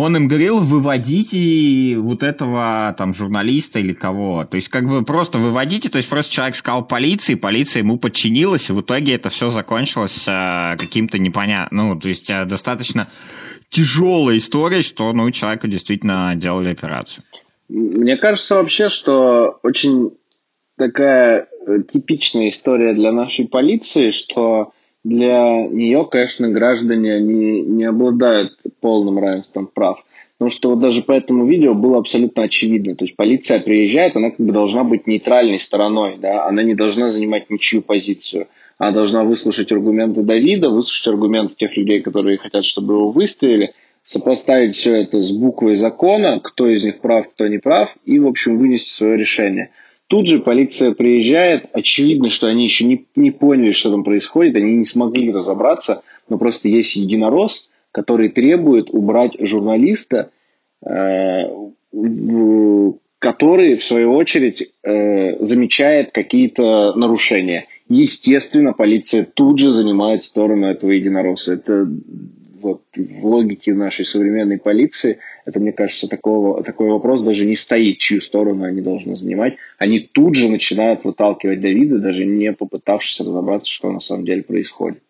он 0.00 0.16
им 0.16 0.28
говорил, 0.28 0.60
выводите 0.60 1.96
вот 1.98 2.22
этого 2.22 2.94
там 2.96 3.14
журналиста 3.14 3.78
или 3.78 3.92
кого. 3.92 4.44
То 4.44 4.56
есть 4.56 4.68
как 4.68 4.88
бы 4.88 5.04
просто 5.04 5.38
выводите, 5.38 5.88
то 5.88 5.98
есть 5.98 6.08
просто 6.08 6.32
человек 6.32 6.56
сказал 6.56 6.86
полиции, 6.86 7.34
полиция 7.34 7.80
ему 7.82 7.98
подчинилась, 7.98 8.70
и 8.70 8.72
в 8.72 8.80
итоге 8.80 9.14
это 9.14 9.28
все 9.28 9.50
закончилось 9.50 10.26
э, 10.26 10.76
каким-то 10.78 11.18
непонятным, 11.18 11.88
ну, 11.88 12.00
то 12.00 12.08
есть 12.08 12.30
э, 12.30 12.44
достаточно 12.44 13.08
тяжелой 13.70 14.38
историей, 14.38 14.82
что, 14.82 15.12
ну, 15.12 15.30
человеку 15.30 15.68
действительно 15.68 16.34
делали 16.34 16.70
операцию. 16.70 17.24
Мне 17.68 18.16
кажется 18.16 18.56
вообще, 18.56 18.88
что 18.88 19.58
очень 19.62 20.12
такая 20.76 21.48
э, 21.66 21.82
типичная 21.82 22.48
история 22.48 22.94
для 22.94 23.12
нашей 23.12 23.46
полиции, 23.46 24.10
что 24.10 24.72
для 25.04 25.66
нее, 25.66 26.06
конечно, 26.10 26.48
граждане 26.48 27.20
не, 27.20 27.62
не 27.62 27.84
обладают 27.84 28.58
полным 28.80 29.18
равенством 29.18 29.66
прав. 29.66 30.04
Потому 30.38 30.50
что 30.50 30.70
вот 30.70 30.80
даже 30.80 31.02
по 31.02 31.12
этому 31.12 31.46
видео 31.46 31.74
было 31.74 31.98
абсолютно 31.98 32.44
очевидно. 32.44 32.94
То 32.94 33.04
есть 33.04 33.16
полиция 33.16 33.58
приезжает, 33.58 34.14
она 34.14 34.30
как 34.30 34.38
бы 34.38 34.52
должна 34.52 34.84
быть 34.84 35.08
нейтральной 35.08 35.58
стороной, 35.58 36.16
да, 36.18 36.46
она 36.46 36.62
не 36.62 36.74
должна 36.74 37.08
занимать 37.08 37.50
ничью 37.50 37.82
позицию. 37.82 38.46
Она 38.78 38.92
должна 38.92 39.24
выслушать 39.24 39.72
аргументы 39.72 40.22
Давида, 40.22 40.70
выслушать 40.70 41.08
аргументы 41.08 41.56
тех 41.56 41.76
людей, 41.76 42.00
которые 42.00 42.38
хотят, 42.38 42.64
чтобы 42.64 42.94
его 42.94 43.08
выставили, 43.10 43.74
сопоставить 44.04 44.76
все 44.76 45.02
это 45.02 45.20
с 45.20 45.32
буквой 45.32 45.74
закона, 45.74 46.40
кто 46.40 46.68
из 46.68 46.84
них 46.84 47.00
прав, 47.00 47.28
кто 47.28 47.48
не 47.48 47.58
прав, 47.58 47.96
и, 48.04 48.20
в 48.20 48.26
общем, 48.28 48.58
вынести 48.58 48.90
свое 48.90 49.16
решение. 49.16 49.70
Тут 50.08 50.26
же 50.26 50.38
полиция 50.40 50.92
приезжает, 50.92 51.66
очевидно, 51.72 52.28
что 52.28 52.46
они 52.46 52.64
еще 52.64 52.84
не, 52.86 53.06
не 53.14 53.30
поняли, 53.30 53.72
что 53.72 53.90
там 53.90 54.04
происходит, 54.04 54.56
они 54.56 54.72
не 54.72 54.86
смогли 54.86 55.30
разобраться, 55.30 56.02
но 56.30 56.38
просто 56.38 56.68
есть 56.68 56.96
единорос, 56.96 57.70
который 57.92 58.30
требует 58.30 58.88
убрать 58.90 59.32
журналиста, 59.38 60.30
э, 60.82 61.42
который, 63.18 63.76
в 63.76 63.84
свою 63.84 64.14
очередь, 64.14 64.70
э, 64.82 65.44
замечает 65.44 66.12
какие-то 66.12 66.94
нарушения. 66.94 67.66
естественно, 67.90 68.72
полиция 68.72 69.26
тут 69.26 69.58
же 69.58 69.72
занимает 69.72 70.22
сторону 70.22 70.68
этого 70.68 70.90
единоросса. 70.92 71.54
Это 71.54 71.86
вот 72.68 72.82
в 72.96 73.26
логике 73.26 73.74
нашей 73.74 74.04
современной 74.04 74.58
полиции, 74.58 75.18
это, 75.44 75.60
мне 75.60 75.72
кажется, 75.72 76.08
такого, 76.08 76.62
такой 76.62 76.88
вопрос 76.88 77.22
даже 77.22 77.44
не 77.44 77.56
стоит, 77.56 77.98
чью 77.98 78.20
сторону 78.20 78.64
они 78.64 78.80
должны 78.80 79.14
занимать. 79.16 79.56
Они 79.78 80.00
тут 80.00 80.34
же 80.34 80.48
начинают 80.48 81.04
выталкивать 81.04 81.60
Давида, 81.60 81.98
даже 81.98 82.24
не 82.24 82.52
попытавшись 82.52 83.20
разобраться, 83.20 83.72
что 83.72 83.90
на 83.90 84.00
самом 84.00 84.24
деле 84.24 84.42
происходит. 84.42 85.02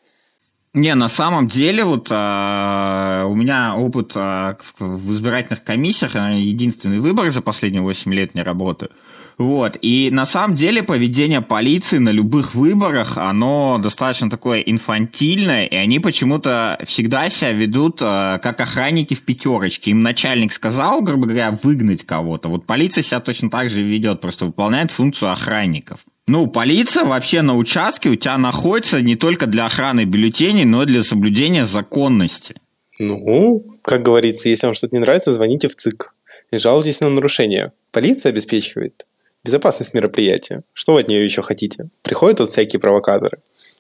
Не, 0.74 0.94
на 0.94 1.08
самом 1.08 1.48
деле, 1.48 1.84
вот 1.84 2.08
а, 2.10 3.24
у 3.26 3.34
меня 3.34 3.74
опыт 3.74 4.12
а, 4.14 4.56
в, 4.78 4.80
в 4.80 5.12
избирательных 5.12 5.64
комиссиях, 5.64 6.14
единственный 6.14 7.00
выбор 7.00 7.30
за 7.30 7.40
последние 7.40 7.82
8 7.82 8.12
лет 8.12 8.34
не 8.34 8.42
работаю. 8.42 8.90
Вот. 9.38 9.78
И 9.80 10.10
на 10.12 10.26
самом 10.26 10.56
деле 10.56 10.82
поведение 10.82 11.40
полиции 11.40 11.98
на 11.98 12.08
любых 12.10 12.54
выборах, 12.56 13.16
оно 13.16 13.78
достаточно 13.80 14.28
такое 14.28 14.60
инфантильное, 14.60 15.64
и 15.64 15.76
они 15.76 16.00
почему-то 16.00 16.78
всегда 16.84 17.30
себя 17.30 17.52
ведут 17.52 18.02
э, 18.02 18.40
как 18.42 18.60
охранники 18.60 19.14
в 19.14 19.22
пятерочке. 19.22 19.92
Им 19.92 20.02
начальник 20.02 20.52
сказал, 20.52 21.02
грубо 21.02 21.26
говоря, 21.26 21.56
выгнать 21.62 22.04
кого-то. 22.04 22.48
Вот 22.48 22.66
полиция 22.66 23.02
себя 23.02 23.20
точно 23.20 23.48
так 23.48 23.68
же 23.68 23.82
ведет, 23.82 24.20
просто 24.20 24.44
выполняет 24.44 24.90
функцию 24.90 25.30
охранников. 25.30 26.00
Ну, 26.28 26.46
полиция 26.46 27.04
вообще 27.04 27.40
на 27.40 27.56
участке 27.56 28.10
у 28.10 28.14
тебя 28.14 28.36
находится 28.36 29.00
не 29.00 29.16
только 29.16 29.46
для 29.46 29.64
охраны 29.64 30.04
бюллетеней, 30.04 30.66
но 30.66 30.82
и 30.82 30.86
для 30.86 31.02
соблюдения 31.02 31.64
законности. 31.64 32.54
Ну, 32.98 33.64
как 33.80 34.02
говорится, 34.02 34.50
если 34.50 34.66
вам 34.66 34.74
что-то 34.74 34.94
не 34.94 35.00
нравится, 35.00 35.32
звоните 35.32 35.68
в 35.68 35.74
ЦИК 35.74 36.12
и 36.50 36.58
жалуйтесь 36.58 37.00
на 37.00 37.08
нарушение. 37.08 37.72
Полиция 37.92 38.28
обеспечивает 38.28 39.06
безопасность 39.42 39.94
мероприятия. 39.94 40.64
Что 40.74 40.92
вы 40.92 41.00
от 41.00 41.08
нее 41.08 41.24
еще 41.24 41.40
хотите? 41.40 41.88
Приходят 42.02 42.40
вот 42.40 42.50
всякие 42.50 42.78
провокаторы 42.78 43.38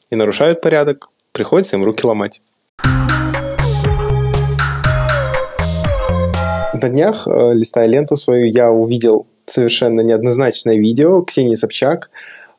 и 0.08 0.16
нарушают 0.16 0.62
порядок. 0.62 1.10
Приходится 1.32 1.76
им 1.76 1.84
руки 1.84 2.06
ломать. 2.06 2.40
На 6.72 6.88
днях, 6.88 7.28
э, 7.28 7.52
листая 7.52 7.88
ленту 7.88 8.16
свою, 8.16 8.50
я 8.50 8.70
увидел 8.70 9.26
совершенно 9.44 10.00
неоднозначное 10.00 10.76
видео 10.76 11.20
Ксении 11.22 11.56
Собчак 11.56 12.10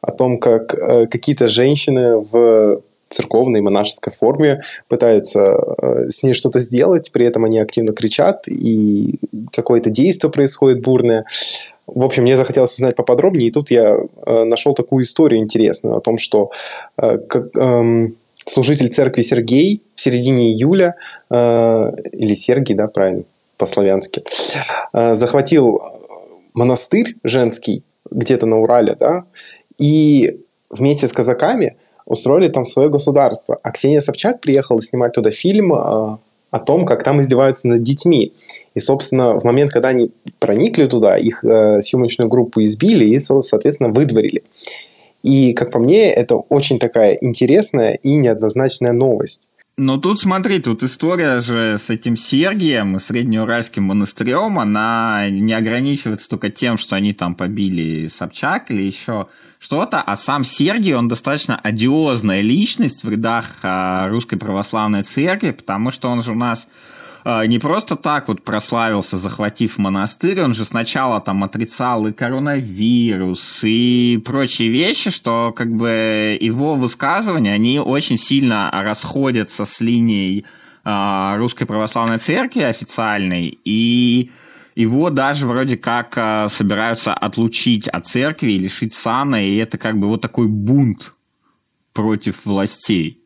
о 0.02 0.12
том, 0.12 0.38
как 0.38 0.74
э, 0.74 1.08
какие-то 1.08 1.48
женщины 1.48 2.18
в 2.18 2.82
церковной 3.10 3.62
монашеской 3.62 4.14
форме 4.14 4.62
пытаются 4.88 5.42
э, 5.42 6.10
с 6.10 6.24
ней 6.24 6.34
что-то 6.34 6.60
сделать, 6.60 7.12
при 7.12 7.26
этом 7.26 7.44
они 7.44 7.60
активно 7.60 7.94
кричат, 7.94 8.48
и 8.48 9.16
какое-то 9.52 9.90
действие 9.90 10.32
происходит 10.32 10.82
бурное. 10.82 11.26
В 11.88 12.06
общем, 12.06 12.24
мне 12.24 12.38
захотелось 12.38 12.76
узнать 12.76 12.96
поподробнее, 12.96 13.48
и 13.48 13.52
тут 13.52 13.72
я 13.72 13.98
э, 14.26 14.44
нашел 14.44 14.74
такую 14.74 15.04
историю 15.04 15.42
интересную 15.42 15.98
о 15.98 16.02
том, 16.02 16.18
что 16.18 16.52
э, 16.98 17.18
как, 17.18 17.56
э, 17.56 18.10
служитель 18.46 18.90
церкви 18.90 19.24
Сергей 19.24 19.82
в 19.96 20.02
середине 20.02 20.52
июля, 20.52 20.96
э, 21.30 21.92
или 22.12 22.36
Сергий, 22.36 22.76
да, 22.76 22.88
правильно, 22.88 23.24
по-славянски, 23.58 24.24
э, 24.94 25.16
захватил 25.16 25.82
монастырь 26.54 27.16
женский 27.24 27.84
где-то 28.12 28.46
на 28.46 28.60
Урале, 28.60 28.96
да, 29.00 29.26
и 29.80 30.42
вместе 30.70 31.08
с 31.08 31.14
казаками 31.14 31.76
устроили 32.06 32.50
там 32.50 32.66
свое 32.66 32.90
государство. 32.90 33.60
А 33.64 33.72
Ксения 33.72 34.02
Собчак 34.02 34.42
приехала 34.42 34.82
снимать 34.82 35.14
туда 35.14 35.32
фильм 35.32 35.74
э, 35.74 36.18
о 36.52 36.60
том, 36.60 36.86
как 36.86 37.04
там 37.04 37.22
издеваются 37.22 37.68
над 37.68 37.84
детьми. 37.84 38.34
И, 38.74 38.80
собственно, 38.80 39.40
в 39.40 39.44
момент, 39.44 39.72
когда 39.72 39.90
они 39.90 40.12
проникли 40.40 40.88
туда, 40.88 41.16
их 41.16 41.44
э, 41.44 41.82
съемочную 41.82 42.30
группу 42.30 42.64
избили 42.64 43.06
и, 43.06 43.20
соответственно, 43.20 43.92
выдворили. 43.92 44.44
И, 45.22 45.54
как 45.54 45.72
по 45.72 45.80
мне, 45.80 46.12
это 46.12 46.36
очень 46.36 46.80
такая 46.80 47.18
интересная 47.22 47.94
и 47.94 48.16
неоднозначная 48.18 48.94
новость. 48.94 49.44
Но 49.80 49.96
тут 49.96 50.20
смотри, 50.20 50.60
тут 50.60 50.84
история 50.84 51.40
же 51.40 51.78
с 51.78 51.90
этим 51.90 52.18
Сергием 52.18 53.00
Среднеуральским 53.00 53.82
монастырем, 53.82 54.60
она 54.60 55.30
не 55.30 55.54
ограничивается 55.54 56.28
только 56.28 56.50
тем, 56.52 56.78
что 56.78 56.98
они 56.98 57.14
там 57.14 57.34
побили 57.34 58.10
Собчак 58.10 58.72
или 58.72 58.82
еще 58.82 59.30
что-то, 59.58 60.02
а 60.02 60.18
сам 60.18 60.44
Сергий, 60.44 60.94
он 60.96 61.08
достаточно 61.08 61.58
одиозная 61.58 62.42
личность 62.42 63.06
в 63.06 63.10
рядах 63.10 63.46
а, 63.64 64.10
Русской 64.10 64.36
Православной 64.36 65.04
Церкви, 65.04 65.52
потому 65.52 65.92
что 65.92 66.10
он 66.10 66.24
же 66.24 66.34
у 66.34 66.36
нас 66.36 66.68
не 67.48 67.60
просто 67.60 67.96
так 67.96 68.28
вот 68.28 68.44
прославился, 68.44 69.18
захватив 69.18 69.78
монастырь, 69.78 70.42
он 70.42 70.54
же 70.54 70.66
сначала 70.66 71.20
там 71.20 71.44
отрицал 71.44 72.08
и 72.08 72.14
коронавирус, 72.14 73.60
и 73.64 74.22
прочие 74.26 74.70
вещи, 74.70 75.12
что 75.12 75.54
как 75.56 75.76
бы 75.76 76.38
его 76.40 76.76
высказывания, 76.76 77.54
они 77.54 77.80
очень 77.80 78.18
сильно 78.18 78.70
расходятся 78.72 79.66
с 79.66 79.82
линией 79.82 80.46
э, 80.86 81.36
Русской 81.38 81.66
Православной 81.66 82.20
Церкви 82.20 82.62
официальной, 82.62 83.58
и 83.66 84.32
его 84.76 85.10
даже 85.10 85.46
вроде 85.46 85.76
как 85.76 86.18
э, 86.18 86.48
собираются 86.50 87.14
отлучить 87.14 87.88
от 87.88 88.08
церкви 88.08 88.52
и 88.52 88.60
лишить 88.60 88.94
сана, 88.94 89.44
и 89.46 89.58
это 89.58 89.78
как 89.78 90.00
бы 90.00 90.08
вот 90.08 90.22
такой 90.22 90.48
бунт 90.48 91.14
против 91.94 92.46
властей. 92.46 93.19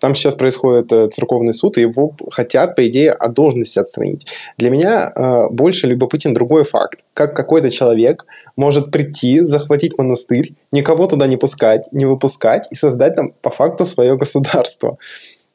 Там 0.00 0.14
сейчас 0.14 0.34
происходит 0.34 0.90
э, 0.92 1.08
церковный 1.08 1.52
суд, 1.52 1.76
и 1.76 1.82
его 1.82 2.14
хотят, 2.30 2.74
по 2.74 2.86
идее, 2.88 3.12
от 3.12 3.34
должности 3.34 3.78
отстранить. 3.78 4.26
Для 4.56 4.70
меня 4.70 5.12
э, 5.14 5.48
больше 5.50 5.86
любопытен 5.86 6.32
другой 6.32 6.64
факт. 6.64 7.00
Как 7.12 7.36
какой-то 7.36 7.70
человек 7.70 8.24
может 8.56 8.90
прийти, 8.90 9.40
захватить 9.40 9.98
монастырь, 9.98 10.54
никого 10.72 11.06
туда 11.06 11.26
не 11.26 11.36
пускать, 11.36 11.88
не 11.92 12.06
выпускать 12.06 12.66
и 12.72 12.74
создать 12.74 13.14
там 13.14 13.32
по 13.42 13.50
факту 13.50 13.84
свое 13.84 14.16
государство. 14.16 14.96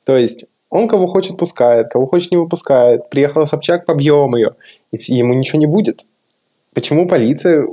То 0.06 0.16
есть 0.16 0.46
он 0.70 0.88
кого 0.88 1.08
хочет 1.08 1.38
пускает, 1.38 1.90
кого 1.90 2.06
хочет 2.06 2.32
не 2.32 2.38
выпускает. 2.38 3.10
Приехала 3.10 3.46
Собчак, 3.46 3.86
побьем 3.86 4.36
ее. 4.36 4.52
И 4.92 4.98
ему 5.14 5.34
ничего 5.34 5.60
не 5.60 5.66
будет. 5.66 6.06
Почему 6.74 7.08
полиция 7.08 7.68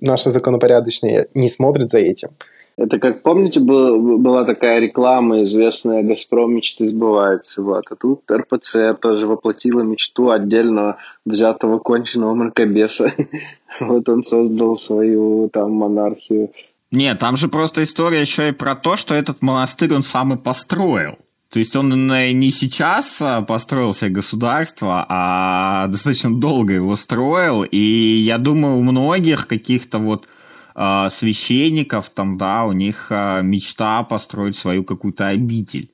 наша 0.00 0.30
законопорядочная 0.30 1.26
не 1.34 1.48
смотрит 1.48 1.88
за 1.88 1.98
этим? 1.98 2.30
Это 2.78 3.00
как, 3.00 3.24
помните, 3.24 3.58
был, 3.58 4.18
была 4.18 4.44
такая 4.44 4.78
реклама 4.78 5.42
известная 5.42 6.04
«Газпром 6.04 6.54
мечты 6.54 6.86
сбываются». 6.86 7.60
Вот. 7.60 7.84
А 7.90 7.96
тут 7.96 8.22
РПЦ 8.30 8.94
тоже 9.00 9.26
воплотила 9.26 9.80
мечту 9.80 10.30
отдельно 10.30 10.96
взятого 11.26 11.80
конченого 11.80 12.34
мракобеса. 12.34 13.12
Вот 13.80 14.08
он 14.08 14.24
создал 14.24 14.78
свою 14.78 15.50
там 15.52 15.72
монархию. 15.72 16.50
Нет, 16.90 17.18
там 17.18 17.36
же 17.36 17.48
просто 17.48 17.82
история 17.82 18.20
еще 18.20 18.48
и 18.48 18.52
про 18.52 18.74
то, 18.74 18.96
что 18.96 19.14
этот 19.14 19.42
монастырь 19.42 19.94
он 19.94 20.02
сам 20.02 20.32
и 20.32 20.36
построил. 20.36 21.18
То 21.50 21.58
есть 21.58 21.76
он 21.76 21.90
не 22.08 22.50
сейчас 22.50 23.20
а, 23.20 23.42
построил 23.42 23.94
себе 23.94 24.10
государство, 24.10 25.04
а 25.08 25.86
достаточно 25.88 26.34
долго 26.34 26.74
его 26.74 26.96
строил. 26.96 27.62
И 27.62 27.78
я 27.78 28.38
думаю, 28.38 28.78
у 28.78 28.82
многих 28.82 29.46
каких-то 29.46 29.98
вот 29.98 30.26
священников, 31.10 32.10
там, 32.10 32.38
да, 32.38 32.64
у 32.64 32.72
них 32.72 33.08
э, 33.10 33.42
мечта 33.42 34.04
построить 34.04 34.56
свою 34.56 34.84
какую-то 34.84 35.26
обитель. 35.26 35.90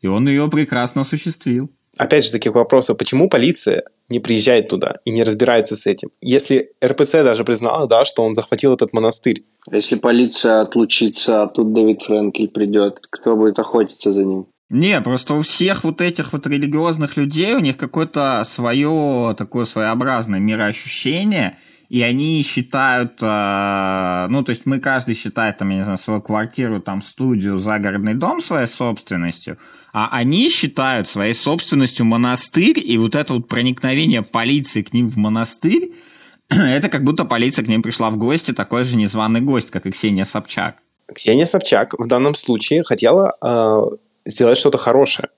И 0.00 0.08
он 0.08 0.26
ее 0.26 0.48
прекрасно 0.50 1.02
осуществил. 1.02 1.70
Опять 1.96 2.24
же, 2.24 2.32
таких 2.32 2.54
вопросов, 2.54 2.98
почему 2.98 3.28
полиция 3.28 3.84
не 4.08 4.18
приезжает 4.18 4.68
туда 4.68 4.96
и 5.04 5.12
не 5.12 5.22
разбирается 5.22 5.76
с 5.76 5.86
этим? 5.86 6.08
Если 6.20 6.72
РПЦ 6.84 7.22
даже 7.22 7.44
признала, 7.44 7.86
да, 7.86 8.04
что 8.04 8.24
он 8.24 8.34
захватил 8.34 8.72
этот 8.72 8.92
монастырь. 8.92 9.44
Если 9.70 9.94
полиция 9.94 10.62
отлучится, 10.62 11.42
а 11.42 11.46
тут 11.46 11.72
Дэвид 11.72 12.02
Фрэнкель 12.02 12.48
придет, 12.48 12.98
кто 13.08 13.36
будет 13.36 13.60
охотиться 13.60 14.10
за 14.12 14.24
ним? 14.24 14.46
Не, 14.68 15.00
просто 15.00 15.34
у 15.34 15.42
всех 15.42 15.84
вот 15.84 16.00
этих 16.00 16.32
вот 16.32 16.46
религиозных 16.48 17.16
людей 17.16 17.54
у 17.54 17.60
них 17.60 17.76
какое-то 17.76 18.44
свое 18.44 19.36
такое 19.38 19.64
своеобразное 19.64 20.40
мироощущение– 20.40 21.56
и 21.88 22.02
они 22.02 22.42
считают, 22.42 23.18
э, 23.20 24.26
ну, 24.30 24.42
то 24.42 24.50
есть 24.50 24.66
мы 24.66 24.80
каждый 24.80 25.14
считает, 25.14 25.58
там, 25.58 25.70
я 25.70 25.76
не 25.76 25.82
знаю, 25.84 25.98
свою 25.98 26.20
квартиру, 26.20 26.80
там, 26.80 27.02
студию, 27.02 27.58
загородный 27.58 28.14
дом 28.14 28.40
своей 28.40 28.66
собственностью, 28.66 29.58
а 29.92 30.08
они 30.10 30.48
считают 30.50 31.08
своей 31.08 31.34
собственностью 31.34 32.06
монастырь, 32.06 32.80
и 32.84 32.98
вот 32.98 33.14
это 33.14 33.34
вот 33.34 33.48
проникновение 33.48 34.22
полиции 34.22 34.82
к 34.82 34.92
ним 34.92 35.10
в 35.10 35.16
монастырь, 35.16 35.92
это 36.48 36.88
как 36.88 37.04
будто 37.04 37.24
полиция 37.24 37.64
к 37.64 37.68
ним 37.68 37.82
пришла 37.82 38.10
в 38.10 38.16
гости, 38.16 38.52
такой 38.52 38.84
же 38.84 38.96
незваный 38.96 39.40
гость, 39.40 39.70
как 39.70 39.86
и 39.86 39.90
Ксения 39.90 40.24
Собчак. 40.24 40.76
Ксения 41.14 41.46
Собчак 41.46 41.94
в 41.98 42.06
данном 42.08 42.34
случае 42.34 42.82
хотела 42.82 43.36
э, 43.42 43.96
сделать 44.24 44.58
что-то 44.58 44.78
хорошее. 44.78 45.28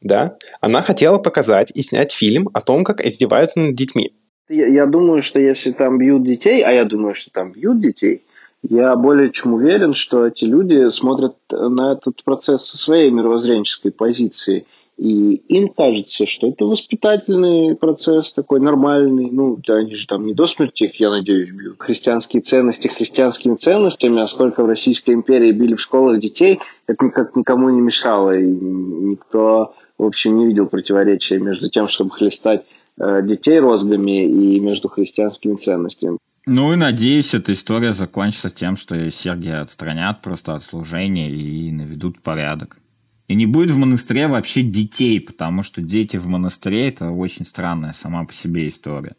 Да? 0.00 0.36
Она 0.60 0.82
хотела 0.82 1.18
показать 1.18 1.76
и 1.76 1.82
снять 1.82 2.12
фильм 2.12 2.48
о 2.54 2.60
том, 2.60 2.84
как 2.84 3.04
издеваются 3.04 3.60
над 3.60 3.74
детьми. 3.74 4.12
Я, 4.52 4.86
думаю, 4.86 5.22
что 5.22 5.38
если 5.38 5.70
там 5.70 5.98
бьют 5.98 6.24
детей, 6.24 6.62
а 6.62 6.72
я 6.72 6.84
думаю, 6.84 7.14
что 7.14 7.30
там 7.30 7.52
бьют 7.52 7.80
детей, 7.80 8.24
я 8.62 8.96
более 8.96 9.30
чем 9.30 9.54
уверен, 9.54 9.92
что 9.92 10.26
эти 10.26 10.44
люди 10.44 10.90
смотрят 10.90 11.36
на 11.50 11.92
этот 11.92 12.24
процесс 12.24 12.64
со 12.64 12.76
своей 12.76 13.12
мировоззренческой 13.12 13.92
позиции. 13.92 14.66
И 14.98 15.36
им 15.48 15.68
кажется, 15.68 16.26
что 16.26 16.48
это 16.48 16.64
воспитательный 16.64 17.76
процесс 17.76 18.32
такой 18.32 18.60
нормальный. 18.60 19.30
Ну, 19.30 19.58
они 19.68 19.94
же 19.94 20.06
там 20.08 20.26
не 20.26 20.34
до 20.34 20.46
смерти 20.46 20.84
их, 20.84 20.98
я 20.98 21.10
надеюсь, 21.10 21.50
бьют. 21.50 21.76
Христианские 21.78 22.42
ценности 22.42 22.88
христианскими 22.88 23.54
ценностями, 23.54 24.20
а 24.20 24.26
сколько 24.26 24.64
в 24.64 24.66
Российской 24.66 25.14
империи 25.14 25.52
били 25.52 25.76
в 25.76 25.80
школах 25.80 26.20
детей, 26.20 26.58
это 26.88 27.04
никак 27.04 27.36
никому 27.36 27.70
не 27.70 27.80
мешало. 27.80 28.36
И 28.36 28.44
никто, 28.44 29.74
в 29.96 30.04
общем, 30.04 30.36
не 30.36 30.46
видел 30.46 30.66
противоречия 30.66 31.38
между 31.38 31.70
тем, 31.70 31.86
чтобы 31.86 32.10
хлестать 32.10 32.60
э, 32.60 32.79
детей 33.22 33.58
розгами 33.60 34.26
и 34.26 34.60
между 34.60 34.88
христианскими 34.88 35.54
ценностями. 35.56 36.18
Ну 36.46 36.72
и 36.72 36.76
надеюсь, 36.76 37.34
эта 37.34 37.52
история 37.52 37.92
закончится 37.92 38.50
тем, 38.50 38.76
что 38.76 39.10
Сергия 39.10 39.60
отстранят 39.60 40.22
просто 40.22 40.54
от 40.54 40.62
служения 40.62 41.30
и 41.30 41.70
наведут 41.70 42.20
порядок. 42.22 42.78
И 43.28 43.34
не 43.34 43.46
будет 43.46 43.70
в 43.70 43.76
монастыре 43.76 44.26
вообще 44.26 44.62
детей, 44.62 45.20
потому 45.20 45.62
что 45.62 45.80
дети 45.82 46.16
в 46.16 46.26
монастыре 46.26 46.88
это 46.88 47.10
очень 47.10 47.44
странная 47.44 47.92
сама 47.92 48.24
по 48.24 48.32
себе 48.32 48.66
история. 48.66 49.14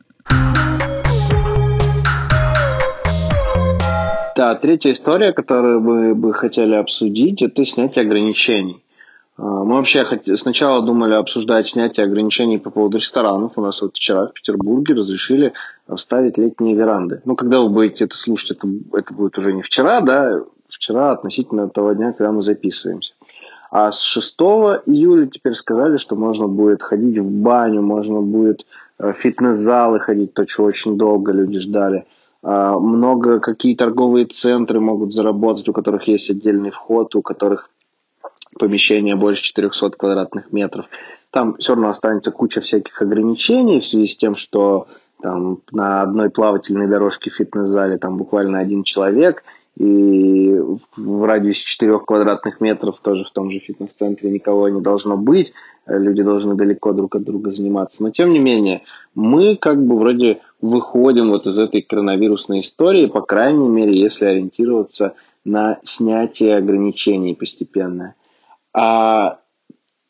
Да, 4.35 4.55
третья 4.55 4.91
история, 4.91 5.31
которую 5.31 5.79
мы 5.81 6.15
бы 6.15 6.33
хотели 6.33 6.73
обсудить, 6.73 7.41
это 7.41 7.65
снятие 7.65 8.03
ограничений. 8.03 8.83
А, 9.41 9.63
мы 9.63 9.77
вообще 9.77 10.05
сначала 10.35 10.85
думали 10.85 11.15
обсуждать 11.15 11.67
снятие 11.67 12.05
ограничений 12.05 12.59
по 12.59 12.69
поводу 12.69 12.97
ресторанов. 12.97 13.53
У 13.55 13.61
нас 13.61 13.81
вот 13.81 13.95
вчера 13.95 14.27
в 14.27 14.33
Петербурге 14.33 14.93
разрешили 14.93 15.53
ставить 15.95 16.37
летние 16.37 16.75
веранды. 16.75 17.21
Ну, 17.25 17.35
когда 17.35 17.59
вы 17.59 17.69
будете 17.69 18.05
это 18.05 18.15
слушать, 18.15 18.51
это, 18.51 18.67
это 18.93 19.13
будет 19.13 19.39
уже 19.39 19.53
не 19.53 19.63
вчера, 19.63 20.01
да, 20.01 20.43
вчера 20.69 21.11
относительно 21.11 21.69
того 21.69 21.93
дня, 21.93 22.13
когда 22.13 22.31
мы 22.31 22.43
записываемся. 22.43 23.13
А 23.71 23.91
с 23.91 24.01
6 24.01 24.35
июля 24.85 25.25
теперь 25.25 25.53
сказали, 25.53 25.97
что 25.97 26.15
можно 26.15 26.47
будет 26.47 26.83
ходить 26.83 27.17
в 27.17 27.31
баню, 27.31 27.81
можно 27.81 28.21
будет 28.21 28.65
э, 28.99 29.11
в 29.11 29.15
фитнес-залы 29.15 30.01
ходить, 30.01 30.33
то, 30.33 30.45
чего 30.45 30.67
очень 30.67 30.97
долго 30.97 31.31
люди 31.31 31.57
ждали. 31.57 32.05
А, 32.43 32.77
много 32.77 33.39
какие 33.39 33.75
торговые 33.75 34.25
центры 34.25 34.79
могут 34.79 35.13
заработать, 35.13 35.67
у 35.69 35.73
которых 35.73 36.07
есть 36.07 36.29
отдельный 36.29 36.69
вход, 36.69 37.15
у 37.15 37.21
которых 37.21 37.69
помещение 38.59 39.15
больше 39.15 39.43
400 39.43 39.91
квадратных 39.91 40.51
метров. 40.51 40.85
Там 41.31 41.57
все 41.57 41.73
равно 41.73 41.89
останется 41.89 42.31
куча 42.31 42.61
всяких 42.61 43.01
ограничений 43.01 43.79
в 43.79 43.85
связи 43.85 44.07
с 44.07 44.17
тем, 44.17 44.35
что 44.35 44.87
там 45.21 45.59
на 45.71 46.01
одной 46.01 46.29
плавательной 46.29 46.87
дорожке 46.87 47.29
в 47.29 47.35
фитнес-зале 47.35 47.97
там 47.97 48.17
буквально 48.17 48.59
один 48.59 48.83
человек– 48.83 49.43
и 49.77 50.53
в 50.97 51.23
радиусе 51.23 51.63
4 51.65 51.99
квадратных 51.99 52.59
метров 52.59 52.99
тоже 52.99 53.23
в 53.23 53.31
том 53.31 53.49
же 53.49 53.59
фитнес-центре 53.59 54.29
никого 54.29 54.67
не 54.69 54.81
должно 54.81 55.17
быть, 55.17 55.53
люди 55.87 56.23
должны 56.23 56.55
далеко 56.55 56.91
друг 56.91 57.15
от 57.15 57.23
друга 57.23 57.51
заниматься. 57.51 58.03
Но 58.03 58.11
тем 58.11 58.31
не 58.31 58.39
менее, 58.39 58.81
мы 59.15 59.55
как 59.55 59.83
бы 59.83 59.97
вроде 59.97 60.41
выходим 60.61 61.29
вот 61.29 61.47
из 61.47 61.57
этой 61.57 61.81
коронавирусной 61.81 62.61
истории, 62.61 63.05
по 63.05 63.21
крайней 63.21 63.67
мере, 63.67 63.97
если 63.97 64.25
ориентироваться 64.25 65.13
на 65.45 65.79
снятие 65.83 66.57
ограничений 66.57 67.33
постепенно. 67.33 68.15
А 68.73 69.39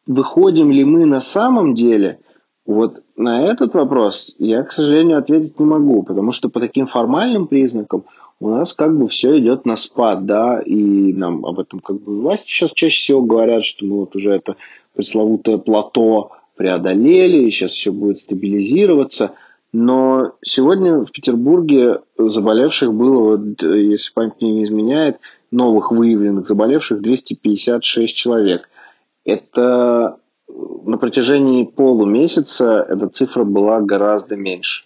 выходим 0.08 0.72
ли 0.72 0.84
мы 0.84 1.06
на 1.06 1.22
самом 1.22 1.74
деле, 1.74 2.20
вот 2.66 3.04
на 3.16 3.44
этот 3.44 3.74
вопрос 3.74 4.36
я, 4.40 4.64
к 4.64 4.72
сожалению, 4.72 5.18
ответить 5.18 5.60
не 5.60 5.66
могу, 5.66 6.04
потому 6.04 6.32
что 6.32 6.50
по 6.50 6.60
таким 6.60 6.88
формальным 6.88 7.48
признакам– 7.48 8.06
у 8.42 8.50
нас 8.50 8.74
как 8.74 8.98
бы 8.98 9.08
все 9.08 9.38
идет 9.38 9.66
на 9.66 9.76
спад, 9.76 10.26
да, 10.26 10.60
и 10.60 11.14
нам 11.14 11.46
об 11.46 11.60
этом 11.60 11.80
как 11.80 12.02
бы 12.02 12.22
власти 12.22 12.50
сейчас 12.50 12.74
чаще 12.74 13.00
всего 13.00 13.22
говорят, 13.22 13.64
что 13.64 13.86
мы 13.86 14.00
вот 14.00 14.16
уже 14.16 14.32
это 14.32 14.56
пресловутое 14.96 15.60
плато 15.60 16.32
преодолели, 16.56 17.46
и 17.46 17.52
сейчас 17.52 17.72
все 17.72 17.92
будет 17.92 18.20
стабилизироваться. 18.20 19.34
Но 19.74 20.32
сегодня 20.44 20.98
в 20.98 21.12
Петербурге 21.12 22.02
заболевших 22.18 22.92
было, 22.92 23.38
вот, 23.38 23.62
если 23.62 24.12
память 24.12 24.42
мне 24.42 24.52
не 24.54 24.64
изменяет, 24.64 25.20
новых 25.52 25.92
выявленных 25.92 26.48
заболевших 26.48 27.02
256 27.02 28.16
человек. 28.16 28.70
Это 29.26 30.18
на 30.48 30.98
протяжении 30.98 31.66
полумесяца 31.66 32.86
эта 32.88 33.08
цифра 33.08 33.44
была 33.44 33.82
гораздо 33.82 34.36
меньше. 34.36 34.84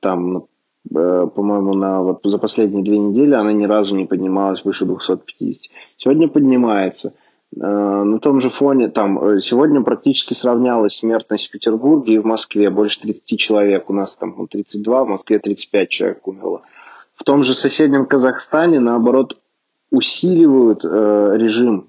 Там 0.00 0.48
Э, 0.94 1.26
по-моему, 1.34 1.74
на, 1.74 2.02
вот 2.02 2.20
за 2.24 2.38
последние 2.38 2.84
две 2.84 2.98
недели 2.98 3.34
она 3.34 3.52
ни 3.52 3.66
разу 3.66 3.96
не 3.96 4.04
поднималась 4.04 4.64
выше 4.64 4.86
250. 4.86 5.70
Сегодня 5.96 6.28
поднимается. 6.28 7.14
Э, 7.54 8.02
на 8.04 8.18
том 8.18 8.40
же 8.40 8.48
фоне, 8.48 8.88
там, 8.88 9.22
э, 9.22 9.40
сегодня 9.40 9.82
практически 9.82 10.34
сравнялась 10.34 10.96
смертность 10.96 11.48
в 11.48 11.50
Петербурге 11.50 12.14
и 12.14 12.18
в 12.18 12.24
Москве. 12.24 12.70
Больше 12.70 13.00
30 13.00 13.38
человек. 13.38 13.90
У 13.90 13.92
нас 13.92 14.16
там 14.16 14.46
32, 14.46 15.04
в 15.04 15.08
Москве 15.08 15.38
35 15.38 15.88
человек 15.88 16.26
умерло. 16.26 16.62
В 17.14 17.24
том 17.24 17.42
же 17.42 17.54
соседнем 17.54 18.06
Казахстане, 18.06 18.80
наоборот, 18.80 19.38
усиливают 19.90 20.84
э, 20.84 20.88
режим 21.36 21.88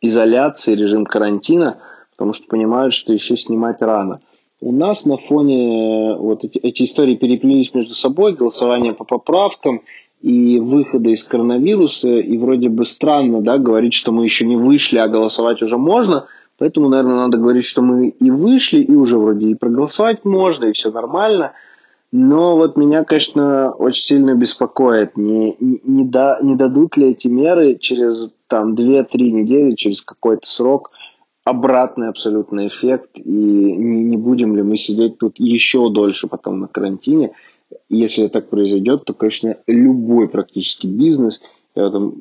изоляции, 0.00 0.74
режим 0.74 1.04
карантина, 1.04 1.78
потому 2.12 2.32
что 2.32 2.46
понимают, 2.46 2.94
что 2.94 3.12
еще 3.12 3.36
снимать 3.36 3.82
рано. 3.82 4.20
У 4.60 4.72
нас 4.72 5.06
на 5.06 5.16
фоне 5.16 6.12
э, 6.12 6.16
вот 6.16 6.44
эти, 6.44 6.58
эти 6.58 6.84
истории 6.84 7.16
переплелись 7.16 7.74
между 7.74 7.94
собой, 7.94 8.34
голосование 8.34 8.92
по 8.92 9.04
поправкам 9.04 9.82
и 10.20 10.58
выхода 10.58 11.10
из 11.10 11.22
коронавируса, 11.22 12.08
и 12.08 12.36
вроде 12.38 12.68
бы 12.68 12.84
странно, 12.84 13.40
да, 13.40 13.58
говорить, 13.58 13.94
что 13.94 14.10
мы 14.10 14.24
еще 14.24 14.46
не 14.46 14.56
вышли, 14.56 14.98
а 14.98 15.06
голосовать 15.06 15.62
уже 15.62 15.78
можно, 15.78 16.26
поэтому, 16.58 16.88
наверное, 16.88 17.16
надо 17.16 17.38
говорить, 17.38 17.64
что 17.64 17.82
мы 17.82 18.08
и 18.08 18.30
вышли, 18.30 18.80
и 18.80 18.94
уже 18.96 19.16
вроде 19.16 19.48
и 19.48 19.54
проголосовать 19.54 20.24
можно, 20.24 20.64
и 20.64 20.72
все 20.72 20.90
нормально, 20.90 21.52
но 22.10 22.56
вот 22.56 22.76
меня, 22.76 23.04
конечно, 23.04 23.72
очень 23.72 24.02
сильно 24.02 24.34
беспокоит, 24.34 25.16
не, 25.16 25.56
не, 25.60 25.80
не, 25.84 26.04
да, 26.04 26.38
не 26.42 26.56
дадут 26.56 26.96
ли 26.96 27.10
эти 27.10 27.28
меры 27.28 27.76
через 27.76 28.34
там 28.46 28.74
2-3 28.74 29.06
недели, 29.30 29.74
через 29.74 30.02
какой-то 30.02 30.48
срок– 30.48 30.90
обратный 31.48 32.08
абсолютно 32.08 32.66
эффект, 32.66 33.10
и 33.14 33.22
не, 33.22 34.04
не 34.04 34.16
будем 34.16 34.54
ли 34.54 34.62
мы 34.62 34.76
сидеть 34.76 35.18
тут 35.18 35.38
еще 35.38 35.90
дольше 35.90 36.28
потом 36.28 36.60
на 36.60 36.68
карантине. 36.68 37.32
Если 37.88 38.28
так 38.28 38.50
произойдет, 38.50 39.04
то, 39.04 39.14
конечно, 39.14 39.56
любой 39.66 40.28
практически 40.28 40.86
бизнес, 40.86 41.40
это 41.74 42.12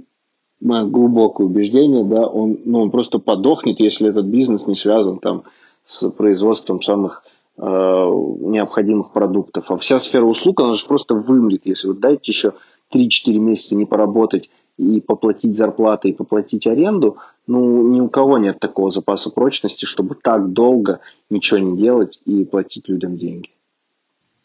мое 0.62 0.86
глубокое 0.86 1.47
убеждение, 1.47 2.06
да, 2.06 2.26
он, 2.26 2.60
ну, 2.65 2.82
он 2.82 2.91
просто 2.91 3.19
подохнет, 3.19 3.80
если 3.80 4.10
этот 4.10 4.26
бизнес 4.26 4.65
не 4.65 4.76
связан 4.76 5.19
там 5.19 5.43
с 5.86 6.10
производством 6.10 6.82
самых 6.82 7.23
необходимых 7.58 9.12
продуктов. 9.12 9.72
А 9.72 9.78
вся 9.78 10.00
сфера 10.00 10.26
услуг, 10.26 10.60
она 10.62 10.76
же 10.76 10.86
просто 10.88 11.15
вымрет, 11.15 11.62
если 11.65 11.88
вы 11.88 11.96
дайте 11.96 12.32
еще 12.32 12.54
3-4 12.93 13.38
месяца 13.39 13.76
не 13.76 13.86
поработать 13.86 14.50
и 14.78 15.02
поплатить 15.02 15.58
зарплаты, 15.58 16.10
и 16.10 16.13
поплатить 16.13 16.67
аренду, 16.67 17.17
ну, 17.48 17.88
ни 17.88 18.00
у 18.00 18.10
кого 18.10 18.38
нет 18.38 18.60
такого 18.60 18.91
запаса 18.91 19.32
прочности, 19.32 19.86
чтобы 19.86 20.15
так 20.15 20.52
долго 20.52 21.00
ничего 21.30 21.60
не 21.60 21.78
делать 21.78 22.20
и 22.26 22.46
платить 22.46 22.88
людям 22.88 23.17
деньги. 23.17 23.50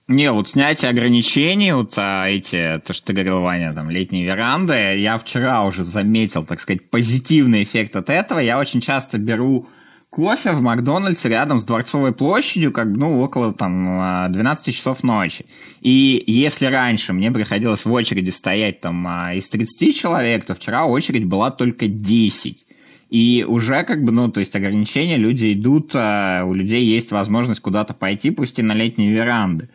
Не, 0.09 0.33
вот 0.33 0.48
снятие 0.48 0.90
ограничений, 0.90 1.72
вот 1.72 1.94
а, 1.96 2.29
эти, 2.29 2.83
то, 2.85 2.92
что 2.92 3.07
ты 3.07 3.12
говорил, 3.12 3.40
Ваня, 3.40 3.72
там, 3.72 3.88
летние 3.88 4.25
веранды, 4.25 4.98
я 4.98 5.16
вчера 5.16 5.64
уже 5.64 5.85
заметил, 5.85 6.44
так 6.44 6.61
сказать, 6.61 6.90
позитивный 6.90 7.62
эффект 7.62 7.94
от 7.94 8.11
этого. 8.11 8.40
Я 8.40 8.59
очень 8.59 8.81
часто 8.81 9.18
беру 9.18 9.68
кофе 10.12 10.53
в 10.53 10.61
Макдональдсе 10.61 11.31
рядом 11.31 11.59
с 11.59 11.64
Дворцовой 11.64 12.12
площадью, 12.12 12.70
как 12.70 12.87
ну, 12.87 13.22
около 13.22 13.55
там 13.55 14.31
12 14.31 14.75
часов 14.75 15.03
ночи. 15.03 15.46
И 15.81 16.22
если 16.27 16.66
раньше 16.66 17.14
мне 17.14 17.33
приходилось 17.33 17.87
в 17.87 17.90
очереди 17.90 18.29
стоять 18.29 18.83
там 18.83 19.07
а, 19.09 19.33
из 19.33 19.48
30 19.48 19.96
человек, 19.98 20.44
то 20.44 20.55
вчера 20.55 20.85
очередь 20.85 21.25
была 21.25 21.51
только 21.51 21.87
10. 21.87 22.66
И 23.09 23.46
уже 23.48 23.85
как 23.85 24.05
бы, 24.05 24.12
ну, 24.12 24.31
то 24.31 24.40
есть 24.40 24.55
ограничения, 24.55 25.16
люди 25.16 25.55
идут, 25.55 25.92
а, 25.94 26.44
у 26.44 26.53
людей 26.53 26.85
есть 26.85 27.11
возможность 27.11 27.61
куда-то 27.61 27.94
пойти, 27.94 28.31
пусть 28.31 28.59
и 28.59 28.62
на 28.62 28.75
летние 28.75 29.11
веранды. 29.11 29.70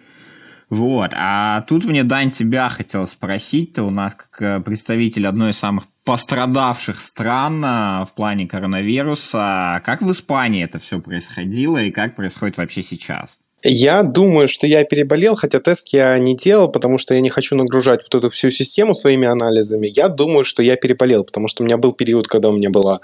Вот. 0.70 1.14
А 1.16 1.62
тут 1.62 1.86
мне, 1.86 2.04
Дань, 2.04 2.30
тебя 2.30 2.70
хотел 2.70 3.08
спросить. 3.08 3.74
Ты 3.74 3.82
у 3.82 3.90
нас 3.90 4.14
как 4.14 4.42
э, 4.42 4.60
представитель 4.60 5.26
одной 5.26 5.52
из 5.52 5.58
самых 5.58 5.86
пострадавших 6.08 7.02
стран 7.02 7.64
э, 7.66 8.06
в 8.06 8.14
плане 8.16 8.48
коронавируса. 8.48 9.82
Как 9.86 10.02
в 10.02 10.10
Испании 10.10 10.64
это 10.64 10.80
все 10.80 11.02
происходило 11.02 11.80
и 11.80 11.92
как 11.92 12.16
происходит 12.16 12.56
вообще 12.56 12.82
сейчас? 12.82 13.38
Я 13.62 14.04
думаю, 14.04 14.48
что 14.48 14.68
я 14.68 14.86
переболел, 14.86 15.36
хотя 15.36 15.60
тест 15.60 15.90
я 15.92 16.18
не 16.18 16.34
делал, 16.34 16.72
потому 16.72 16.98
что 16.98 17.14
я 17.14 17.20
не 17.20 17.28
хочу 17.28 17.58
нагружать 17.58 18.04
вот 18.04 18.16
эту 18.16 18.30
всю 18.30 18.52
систему 18.52 18.94
своими 18.94 19.28
анализами. 19.28 19.88
Я 19.88 20.08
думаю, 20.08 20.46
что 20.46 20.64
я 20.64 20.78
переболел, 20.78 21.26
потому 21.26 21.50
что 21.50 21.64
у 21.64 21.66
меня 21.66 21.76
был 21.78 21.92
период, 21.92 22.28
когда 22.30 22.50
у 22.50 22.54
меня 22.54 22.70
была 22.70 23.02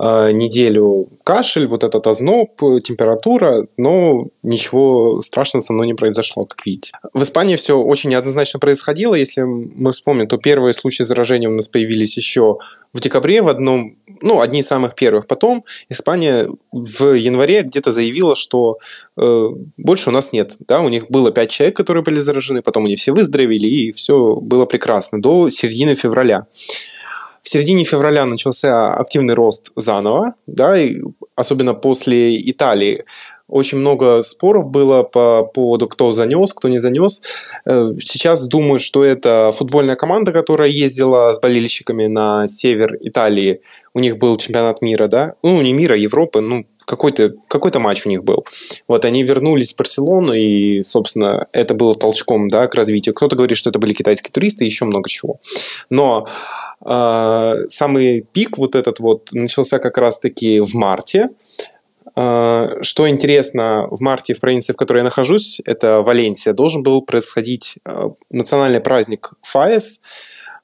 неделю 0.00 1.08
кашель, 1.24 1.66
вот 1.66 1.84
этот 1.84 2.06
озноб, 2.06 2.56
температура, 2.82 3.66
но 3.76 4.28
ничего 4.42 5.20
страшного 5.20 5.60
со 5.60 5.72
мной 5.72 5.86
не 5.86 5.94
произошло, 5.94 6.46
как 6.46 6.64
видите. 6.64 6.92
В 7.12 7.22
Испании 7.22 7.56
все 7.56 7.78
очень 7.78 8.10
неоднозначно 8.10 8.58
происходило. 8.58 9.14
Если 9.14 9.42
мы 9.42 9.92
вспомним, 9.92 10.26
то 10.26 10.38
первые 10.38 10.72
случаи 10.72 11.02
заражения 11.02 11.48
у 11.48 11.52
нас 11.52 11.68
появились 11.68 12.16
еще 12.16 12.58
в 12.92 13.00
декабре 13.00 13.42
в 13.42 13.48
одном, 13.48 13.96
ну, 14.22 14.40
одни 14.40 14.60
из 14.60 14.66
самых 14.66 14.94
первых. 14.94 15.26
Потом 15.26 15.64
Испания 15.88 16.48
в 16.72 17.12
январе 17.12 17.62
где-то 17.62 17.92
заявила, 17.92 18.34
что 18.34 18.78
э, 19.16 19.48
больше 19.76 20.10
у 20.10 20.12
нас 20.12 20.32
нет. 20.32 20.56
Да, 20.60 20.80
у 20.80 20.88
них 20.88 21.08
было 21.08 21.30
пять 21.30 21.50
человек, 21.50 21.76
которые 21.76 22.02
были 22.02 22.18
заражены, 22.18 22.62
потом 22.62 22.86
они 22.86 22.96
все 22.96 23.12
выздоровели, 23.12 23.66
и 23.66 23.92
все 23.92 24.36
было 24.36 24.64
прекрасно 24.64 25.20
до 25.20 25.48
середины 25.50 25.94
февраля. 25.94 26.46
В 27.42 27.48
середине 27.48 27.84
февраля 27.84 28.26
начался 28.26 28.92
активный 28.92 29.34
рост 29.34 29.72
заново, 29.76 30.34
да, 30.46 30.78
и 30.78 31.00
особенно 31.34 31.74
после 31.74 32.38
Италии 32.50 33.04
очень 33.50 33.78
много 33.78 34.22
споров 34.22 34.68
было 34.68 35.02
по 35.02 35.42
поводу, 35.42 35.88
кто 35.88 36.12
занес, 36.12 36.52
кто 36.54 36.68
не 36.68 36.78
занес. 36.78 37.22
Э, 37.66 37.90
сейчас 37.98 38.46
думаю, 38.46 38.78
что 38.78 39.04
это 39.04 39.50
футбольная 39.52 39.96
команда, 39.96 40.32
которая 40.32 40.68
ездила 40.70 41.32
с 41.32 41.40
болельщиками 41.40 42.06
на 42.06 42.46
север 42.46 42.96
Италии. 43.00 43.60
У 43.92 43.98
них 43.98 44.18
был 44.18 44.36
чемпионат 44.36 44.82
мира, 44.82 45.08
да? 45.08 45.34
Ну, 45.42 45.60
не 45.62 45.72
мира, 45.72 45.96
Европы, 45.96 46.40
ну, 46.40 46.64
какой-то 46.86 47.34
какой 47.48 47.72
матч 47.74 48.06
у 48.06 48.08
них 48.08 48.24
был. 48.24 48.44
Вот 48.88 49.04
они 49.04 49.22
вернулись 49.22 49.72
в 49.72 49.76
Барселону, 49.76 50.32
и, 50.32 50.82
собственно, 50.82 51.46
это 51.52 51.74
было 51.74 51.94
толчком 51.94 52.48
да, 52.48 52.66
к 52.68 52.74
развитию. 52.74 53.14
Кто-то 53.14 53.36
говорит, 53.36 53.58
что 53.58 53.70
это 53.70 53.78
были 53.78 53.92
китайские 53.92 54.32
туристы, 54.32 54.64
еще 54.64 54.84
много 54.84 55.08
чего. 55.08 55.40
Но 55.88 56.26
самый 56.82 58.26
пик 58.32 58.56
вот 58.56 58.74
этот 58.74 59.00
вот 59.00 59.28
начался 59.32 59.78
как 59.78 59.98
раз-таки 59.98 60.60
в 60.60 60.74
марте. 60.74 61.28
А, 62.16 62.82
что 62.82 63.08
интересно, 63.08 63.86
в 63.90 64.00
марте 64.00 64.34
в 64.34 64.40
провинции, 64.40 64.72
в 64.72 64.76
которой 64.76 64.98
я 64.98 65.04
нахожусь, 65.04 65.60
это 65.64 66.02
Валенсия, 66.02 66.52
должен 66.52 66.82
был 66.82 67.02
происходить 67.02 67.78
а, 67.84 68.10
национальный 68.30 68.80
праздник 68.80 69.32
ФАЭС, 69.42 70.02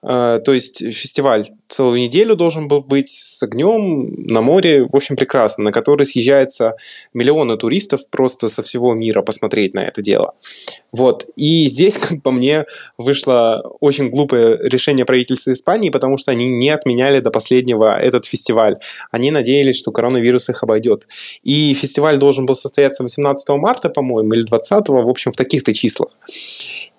а, 0.03 0.39
то 0.41 0.53
есть 0.53 0.79
фестиваль 0.93 1.53
целую 1.69 2.01
неделю 2.01 2.37
должен 2.37 2.69
был 2.69 2.81
быть 2.81 3.09
с 3.09 3.43
огнем 3.43 4.15
на 4.27 4.41
море, 4.41 4.85
в 4.85 4.95
общем, 4.95 5.17
прекрасно, 5.17 5.65
на 5.65 5.73
который 5.73 6.05
съезжается 6.05 6.77
миллионы 7.13 7.57
туристов 7.57 8.09
просто 8.11 8.49
со 8.49 8.63
всего 8.63 8.95
мира 8.95 9.23
посмотреть 9.23 9.75
на 9.75 9.81
это 9.81 10.03
дело. 10.03 10.35
Вот. 10.93 11.27
И 11.37 11.67
здесь, 11.67 11.99
как 11.99 12.23
по 12.23 12.31
мне, 12.31 12.65
вышло 12.99 13.63
очень 13.81 14.11
глупое 14.11 14.59
решение 14.63 15.05
правительства 15.05 15.53
Испании, 15.53 15.91
потому 15.91 16.19
что 16.19 16.31
они 16.31 16.47
не 16.47 16.71
отменяли 16.71 17.21
до 17.21 17.31
последнего 17.31 17.99
этот 17.99 18.25
фестиваль. 18.25 18.77
Они 19.11 19.31
надеялись, 19.31 19.77
что 19.77 19.93
коронавирус 19.93 20.49
их 20.49 20.63
обойдет. 20.63 21.09
И 21.43 21.75
фестиваль 21.75 22.19
должен 22.19 22.47
был 22.47 22.55
состояться 22.55 23.03
18 23.03 23.49
марта, 23.51 23.89
по-моему, 23.89 24.35
или 24.35 24.43
20, 24.43 24.89
в 24.89 25.09
общем, 25.09 25.33
в 25.33 25.37
таких-то 25.37 25.75
числах. 25.75 26.11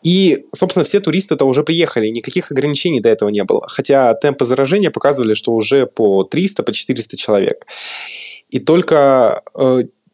И, 0.03 0.45
собственно, 0.53 0.83
все 0.83 0.99
туристы-то 0.99 1.45
уже 1.45 1.63
приехали, 1.63 2.07
никаких 2.07 2.51
ограничений 2.51 2.99
до 2.99 3.09
этого 3.09 3.29
не 3.29 3.43
было. 3.43 3.67
Хотя 3.67 4.13
темпы 4.13 4.45
заражения 4.45 4.56
показывали, 4.89 5.33
что 5.33 5.53
уже 5.53 5.85
по 5.85 6.23
300, 6.23 6.63
по 6.63 6.73
400 6.73 7.17
человек. 7.17 7.65
И 8.49 8.59
только 8.59 9.43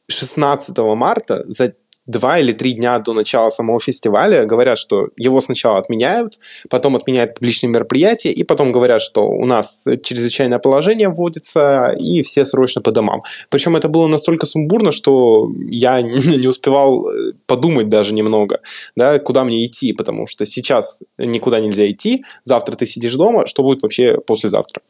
16 0.08 0.77
э, 0.77 0.82
марта, 0.95 1.43
за 1.47 1.73
два 2.05 2.37
или 2.37 2.51
три 2.51 2.73
дня 2.73 2.99
до 2.99 3.13
начала 3.13 3.49
самого 3.49 3.79
фестиваля 3.79 4.45
говорят, 4.45 4.77
что 4.77 5.09
его 5.17 5.39
сначала 5.39 5.77
отменяют, 5.77 6.39
потом 6.69 6.95
отменяют 6.95 7.35
публичные 7.35 7.69
мероприятия, 7.69 8.31
и 8.31 8.43
потом 8.43 8.71
говорят, 8.71 9.01
что 9.01 9.27
у 9.27 9.45
нас 9.45 9.87
чрезвычайное 10.03 10.59
положение 10.59 11.09
вводится, 11.09 11.95
и 11.97 12.21
все 12.21 12.43
срочно 12.45 12.81
по 12.81 12.91
домам. 12.91 13.23
Причем 13.49 13.75
это 13.75 13.87
было 13.87 14.07
настолько 14.07 14.45
сумбурно, 14.45 14.91
что 14.91 15.49
я 15.67 16.01
не 16.01 16.47
успевал 16.47 17.09
э, 17.09 17.33
подумать 17.45 17.89
даже 17.89 18.13
немного, 18.13 18.59
да, 18.95 19.19
куда 19.19 19.43
мне 19.45 19.65
идти, 19.65 19.93
потому 19.93 20.27
что 20.27 20.45
сейчас 20.45 21.03
никуда 21.17 21.59
нельзя 21.59 21.89
идти, 21.89 22.23
завтра 22.43 22.75
ты 22.75 22.85
сидишь 22.85 23.15
дома, 23.15 23.45
что 23.45 23.63
будет 23.63 23.81
вообще 23.81 24.17
послезавтра. 24.17 24.81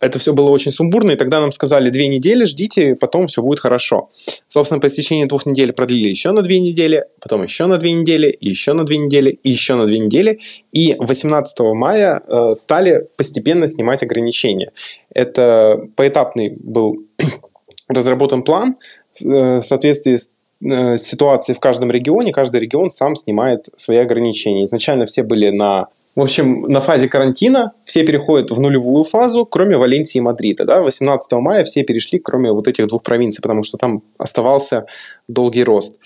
Это 0.00 0.18
все 0.18 0.32
было 0.32 0.50
очень 0.50 0.72
сумбурно, 0.72 1.12
и 1.12 1.16
тогда 1.16 1.40
нам 1.40 1.50
сказали 1.50 1.90
две 1.90 2.08
недели, 2.08 2.44
ждите, 2.44 2.94
потом 2.94 3.26
все 3.26 3.42
будет 3.42 3.60
хорошо. 3.60 4.08
Собственно, 4.46 4.80
по 4.80 4.86
истечении 4.86 5.24
двух 5.24 5.46
недель 5.46 5.72
продлили 5.72 6.09
еще 6.10 6.32
на 6.32 6.42
две 6.42 6.60
недели, 6.60 7.04
потом 7.20 7.42
еще 7.42 7.66
на 7.66 7.78
две 7.78 7.92
недели, 7.92 8.36
еще 8.40 8.72
на 8.72 8.84
две 8.84 8.98
недели, 8.98 9.30
и 9.30 9.50
еще 9.50 9.74
на 9.74 9.86
две 9.86 9.98
недели. 9.98 10.40
И 10.72 10.96
18 10.98 11.60
мая 11.74 12.22
э, 12.26 12.54
стали 12.54 13.08
постепенно 13.16 13.66
снимать 13.66 14.02
ограничения. 14.02 14.72
Это 15.14 15.80
поэтапный 15.96 16.50
был 16.50 16.98
разработан 17.88 18.42
план 18.42 18.74
э, 19.22 19.58
в 19.58 19.60
соответствии 19.62 20.16
с 20.16 20.32
э, 20.62 20.96
ситуацией 20.96 21.56
в 21.56 21.60
каждом 21.60 21.90
регионе. 21.90 22.32
Каждый 22.32 22.60
регион 22.60 22.90
сам 22.90 23.16
снимает 23.16 23.68
свои 23.76 23.98
ограничения. 23.98 24.64
Изначально 24.64 25.06
все 25.06 25.22
были 25.22 25.50
на 25.50 25.88
в 26.16 26.20
общем, 26.22 26.62
на 26.62 26.80
фазе 26.80 27.08
карантина 27.08 27.72
все 27.84 28.04
переходят 28.04 28.50
в 28.50 28.60
нулевую 28.60 29.04
фазу, 29.04 29.46
кроме 29.46 29.76
Валенсии 29.76 30.18
и 30.18 30.20
Мадрида. 30.20 30.64
Да? 30.64 30.82
18 30.82 31.32
мая 31.32 31.64
все 31.64 31.84
перешли, 31.84 32.18
кроме 32.18 32.50
вот 32.50 32.66
этих 32.66 32.88
двух 32.88 33.02
провинций, 33.02 33.40
потому 33.42 33.62
что 33.62 33.78
там 33.78 34.02
оставался 34.18 34.86
долгий 35.28 35.62
рост. 35.62 36.00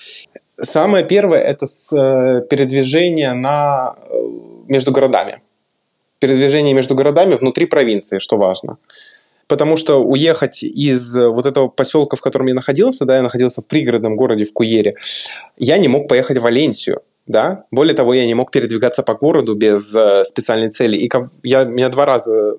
Самое 0.52 1.04
первое– 1.04 1.40
это 1.40 1.66
э, 1.66 2.42
передвижение 2.48 3.32
на, 3.32 3.96
э, 4.08 4.14
между 4.68 4.92
городами. 4.92 5.40
Передвижение 6.18 6.74
между 6.74 6.94
городами 6.94 7.34
внутри 7.34 7.66
провинции, 7.66 8.18
что 8.18 8.36
важно. 8.36 8.76
Потому 9.48 9.76
что 9.76 10.04
уехать 10.04 10.62
из 10.62 11.16
вот 11.16 11.46
этого 11.46 11.68
поселка, 11.68 12.16
в 12.16 12.20
котором 12.20 12.46
я 12.46 12.54
находился, 12.54 13.04
да, 13.04 13.16
я 13.16 13.22
находился 13.22 13.62
в 13.62 13.66
пригородном 13.66 14.16
городе 14.16 14.44
в 14.44 14.52
Куере, 14.52 14.96
я 15.58 15.78
не 15.78 15.88
мог 15.88 16.08
поехать 16.08 16.38
в 16.38 16.42
Валенсию 16.42 17.02
да. 17.26 17.64
Более 17.70 17.94
того, 17.94 18.14
я 18.14 18.26
не 18.26 18.34
мог 18.34 18.50
передвигаться 18.50 19.02
по 19.02 19.14
городу 19.14 19.54
без 19.54 19.94
э, 19.96 20.24
специальной 20.24 20.68
цели. 20.68 20.96
И 20.96 21.10
я, 21.42 21.64
меня 21.64 21.88
два 21.88 22.04
раза, 22.04 22.58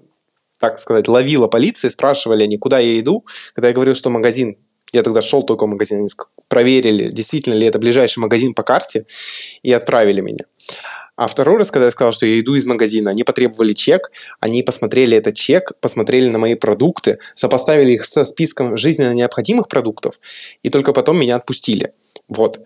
так 0.60 0.80
сказать, 0.80 1.08
ловила 1.08 1.48
полиция, 1.48 1.90
спрашивали 1.90 2.44
они, 2.44 2.58
куда 2.58 2.80
я 2.80 3.00
иду. 3.00 3.26
Когда 3.54 3.68
я 3.68 3.74
говорил, 3.74 3.94
что 3.94 4.10
магазин, 4.10 4.58
я 4.92 5.04
тогда 5.04 5.22
шел 5.22 5.44
только 5.44 5.66
в 5.66 5.70
магазин, 5.70 6.00
они 6.00 6.08
проверили, 6.48 7.12
действительно 7.12 7.56
ли 7.56 7.68
это 7.68 7.80
ближайший 7.80 8.20
магазин 8.20 8.54
по 8.54 8.64
карте, 8.64 9.06
и 9.62 9.72
отправили 9.72 10.22
меня. 10.22 10.46
А 11.18 11.28
второй 11.28 11.58
раз, 11.58 11.72
когда 11.72 11.86
я 11.86 11.92
сказал, 11.92 12.12
что 12.12 12.26
я 12.26 12.40
иду 12.40 12.56
из 12.56 12.66
магазина, 12.66 13.12
они 13.12 13.24
потребовали 13.24 13.74
чек, 13.74 14.12
они 14.42 14.64
посмотрели 14.64 15.18
этот 15.18 15.36
чек, 15.36 15.72
посмотрели 15.80 16.28
на 16.30 16.40
мои 16.40 16.56
продукты, 16.56 17.20
сопоставили 17.36 17.94
их 17.94 18.04
со 18.04 18.26
списком 18.26 18.76
жизненно 18.76 19.14
необходимых 19.14 19.70
продуктов, 19.70 20.20
и 20.62 20.70
только 20.70 20.92
потом 20.92 21.18
меня 21.18 21.38
отпустили. 21.38 21.94
Вот. 22.28 22.60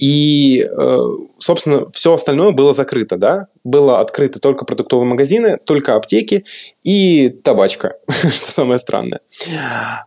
И, 0.00 0.62
э, 0.62 0.98
собственно, 1.38 1.88
все 1.90 2.14
остальное 2.14 2.52
было 2.52 2.72
закрыто, 2.72 3.18
да? 3.18 3.48
Было 3.64 4.00
открыто 4.00 4.40
только 4.40 4.64
продуктовые 4.64 5.06
магазины, 5.06 5.58
только 5.62 5.94
аптеки 5.94 6.46
и 6.82 7.28
табачка, 7.28 7.96
что 8.08 8.50
самое 8.50 8.78
странное. 8.78 9.20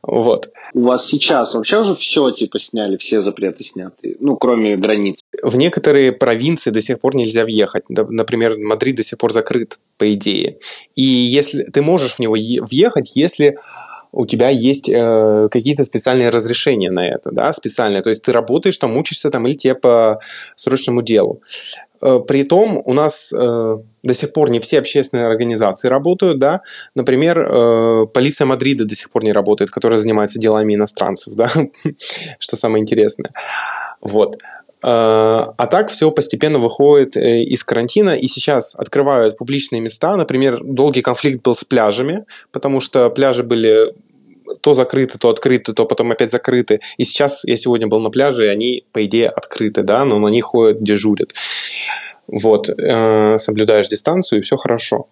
Вот. 0.02 0.50
У 0.74 0.82
вас 0.82 1.06
сейчас 1.06 1.54
вообще 1.54 1.82
уже 1.82 1.94
все 1.94 2.32
типа 2.32 2.60
сняли, 2.60 2.98
все 2.98 3.22
запреты 3.22 3.64
сняты, 3.64 4.18
ну, 4.20 4.36
кроме 4.36 4.78
границ? 4.78 5.20
В 5.44 5.58
некоторые 5.58 6.12
провинции 6.12 6.72
до 6.72 6.82
сих 6.82 7.00
пор 7.00 7.16
нельзя 7.16 7.44
въехать. 7.44 7.84
Например, 7.88 8.58
Мадрид 8.58 8.96
до 8.96 9.04
сих 9.04 9.20
пор 9.20 9.32
закрыт, 9.32 9.80
по 10.00 10.12
идее. 10.12 10.58
И 10.96 11.04
если 11.04 11.66
ты 11.66 11.84
можешь 11.84 12.16
в 12.16 12.20
него 12.20 12.34
въехать, 12.34 13.12
если 13.14 13.58
у 14.14 14.26
тебя 14.28 14.50
есть 14.50 14.90
э, 14.90 15.48
какие-то 15.52 15.84
специальные 15.84 16.30
разрешения 16.30 16.92
на 16.92 17.08
это, 17.08 17.32
да, 17.32 17.52
специальные. 17.52 18.04
То 18.04 18.10
есть 18.10 18.22
ты 18.22 18.32
работаешь 18.32 18.78
там, 18.78 18.96
учишься 18.96 19.30
там 19.32 19.48
или 19.48 19.56
тебе 19.56 19.76
по 19.76 20.20
срочному 20.56 21.02
делу. 21.02 21.42
Э, 22.02 22.20
при 22.26 22.44
том 22.44 22.82
у 22.86 22.94
нас 22.94 23.34
э, 23.34 23.78
до 24.04 24.14
сих 24.14 24.32
пор 24.32 24.52
не 24.52 24.60
все 24.60 24.80
общественные 24.80 25.26
организации 25.26 25.88
работают, 25.88 26.38
да. 26.38 26.62
Например, 26.96 27.40
э, 27.40 28.06
полиция 28.14 28.46
Мадрида 28.46 28.86
до 28.86 28.94
сих 28.94 29.10
пор 29.10 29.24
не 29.24 29.34
работает, 29.34 29.72
которая 29.72 29.98
занимается 29.98 30.40
делами 30.40 30.76
иностранцев, 30.76 31.34
да, 31.36 31.50
что 32.38 32.56
самое 32.56 32.84
интересное. 32.84 33.32
Вот. 34.00 34.38
Э, 34.84 35.54
а 35.58 35.68
так 35.68 35.90
все 35.90 36.12
постепенно 36.12 36.60
выходит 36.60 37.16
э, 37.16 37.44
из 37.44 37.64
карантина, 37.64 38.18
и 38.18 38.28
сейчас 38.28 38.76
открывают 38.76 39.38
публичные 39.38 39.82
места. 39.82 40.18
Например, 40.18 40.60
долгий 40.62 41.02
конфликт 41.02 41.42
был 41.42 41.56
с 41.56 41.64
пляжами, 41.64 42.26
потому 42.52 42.82
что 42.82 43.10
пляжи 43.10 43.44
были 43.44 43.94
то 44.62 44.74
закрыты, 44.74 45.18
то 45.18 45.30
открыты, 45.30 45.74
то 45.74 45.86
потом 45.86 46.12
опять 46.12 46.32
закрыты. 46.32 46.80
И 46.98 47.04
сейчас 47.04 47.46
я 47.46 47.56
сегодня 47.56 47.88
был 47.88 48.00
на 48.00 48.10
пляже, 48.10 48.46
и 48.46 48.50
они, 48.50 48.84
по 48.92 49.06
идее, 49.06 49.30
открыты, 49.30 49.84
да, 49.84 50.06
но 50.06 50.20
на 50.20 50.28
них 50.28 50.46
ходят, 50.46 50.84
дежурят. 50.84 51.34
Вот, 52.28 52.70
э, 52.70 53.38
соблюдаешь 53.38 53.90
дистанцию, 53.90 54.40
и 54.40 54.42
все 54.42 54.58
хорошо. 54.58 55.08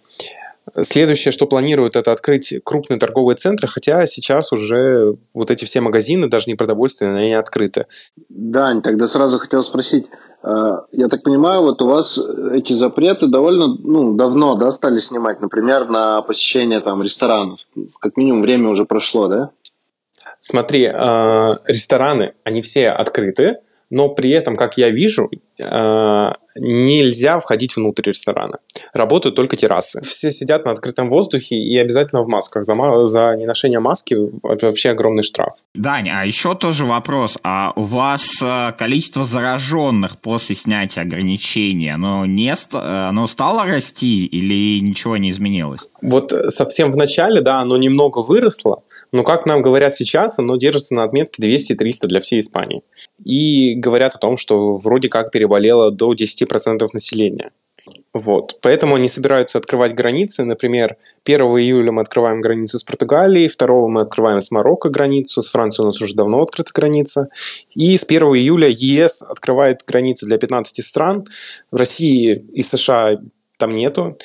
Следующее, 0.84 1.32
что 1.32 1.47
планируют, 1.47 1.95
это 1.95 2.12
открыть 2.12 2.54
крупные 2.63 3.00
торговые 3.00 3.36
центры, 3.36 3.67
хотя 3.67 4.06
сейчас 4.06 4.54
уже 4.54 5.15
вот 5.34 5.52
эти 5.52 5.65
все 5.65 5.82
магазины, 5.82 6.28
даже 6.28 6.45
не 6.47 6.56
продовольственные, 6.56 7.24
они 7.24 7.34
открыты. 7.34 7.88
Дань, 8.30 8.82
тогда 8.82 9.08
сразу 9.08 9.39
хотел 9.39 9.63
спросить, 9.63 10.06
А, 10.43 10.86
я 10.91 11.08
так 11.08 11.24
понимаю, 11.24 11.62
вот 11.62 11.82
у 11.82 11.88
вас 11.88 12.19
эти 12.54 12.74
запреты 12.74 13.28
довольно 13.28 13.67
ну, 13.67 14.15
давно 14.15 14.56
да, 14.56 14.71
стали 14.71 14.97
снимать, 14.97 15.41
например, 15.41 15.88
на 15.88 16.21
посещение 16.21 16.80
там, 16.80 17.04
ресторанов. 17.04 17.60
Как 18.00 18.17
минимум 18.17 18.41
время 18.41 18.69
уже 18.69 18.86
прошло, 18.86 19.28
да? 19.28 19.52
Смотри, 20.39 20.86
э, 20.86 21.58
рестораны, 21.67 22.34
они 22.43 22.62
все 22.63 22.89
открыты, 22.89 23.58
но 23.91 24.10
при 24.10 24.32
этом, 24.32 24.56
как 24.56 24.77
я 24.77 24.89
вижу, 24.89 25.30
э, 25.62 26.32
нельзя 26.56 27.39
входить 27.39 27.75
внутрь 27.75 28.10
ресторана. 28.10 28.60
Работают 28.93 29.36
только 29.36 29.58
террасы. 29.58 30.01
Все 30.01 30.32
сидят 30.32 30.65
на 30.65 30.71
открытом 30.71 31.10
воздухе 31.10 31.56
и 31.56 31.77
обязательно 31.77 32.23
в 32.23 32.27
масках. 32.27 32.63
За, 32.63 32.73
за 33.06 33.36
неношение 33.36 33.80
маски 33.80 34.17
это 34.49 34.67
вообще 34.67 34.91
огромный 34.91 35.23
штраф. 35.23 35.56
Дань, 35.75 36.10
а 36.10 36.25
еще 36.25 36.56
тоже 36.56 36.86
вопрос. 36.86 37.38
А 37.43 37.73
у 37.75 37.84
вас 37.84 38.41
э, 38.41 38.71
количество 38.77 39.25
зараженных 39.25 40.17
после 40.19 40.56
снятия 40.56 41.04
ограничений, 41.04 41.89
оно, 41.89 42.25
не, 42.25 42.56
оно 42.71 43.27
стало 43.27 43.65
расти 43.65 44.25
или 44.25 44.80
ничего 44.80 45.17
не 45.17 45.32
изменилось? 45.32 45.82
Вот 46.01 46.34
совсем 46.47 46.91
в 46.91 46.97
начале, 46.97 47.41
да, 47.41 47.60
оно 47.60 47.77
немного 47.77 48.19
выросло, 48.19 48.84
но, 49.12 49.24
как 49.24 49.45
нам 49.45 49.62
говорят 49.62 49.93
сейчас, 49.93 50.39
оно 50.39 50.58
держится 50.58 50.95
на 50.95 51.04
отметке 51.04 51.43
200-300 51.43 52.08
для 52.08 52.21
всей 52.21 52.39
Испании. 52.39 52.84
И 53.24 53.76
говорят 53.76 54.15
о 54.15 54.19
том, 54.19 54.38
что 54.38 54.76
вроде 54.76 55.10
как 55.10 55.32
переболело 55.32 55.91
до 55.91 56.13
10% 56.13 56.88
населения. 56.93 57.52
Вот. 58.13 58.60
Поэтому 58.62 58.95
они 58.95 59.08
собираются 59.08 59.58
открывать 59.58 59.93
границы. 59.93 60.43
Например, 60.43 60.97
1 61.26 61.41
июля 61.41 61.91
мы 61.91 62.02
открываем 62.02 62.41
границу 62.41 62.78
с 62.78 62.84
Португалией, 62.84 63.50
2 63.50 63.88
мы 63.88 64.02
открываем 64.02 64.39
с 64.39 64.52
Марокко 64.52 64.89
границу, 64.89 65.41
с 65.41 65.50
Францией 65.50 65.86
у 65.86 65.88
нас 65.88 66.02
уже 66.02 66.15
давно 66.15 66.41
открыта 66.41 66.71
граница. 66.74 67.30
И 67.74 67.95
с 67.95 68.04
1 68.04 68.21
июля 68.24 68.69
ЕС 68.69 69.24
открывает 69.24 69.84
границы 69.86 70.26
для 70.26 70.38
15 70.38 70.86
стран. 70.86 71.26
В 71.71 71.78
России 71.78 72.45
и 72.54 72.62
США 72.62 73.19
там 73.58 73.71
нету, 73.71 74.17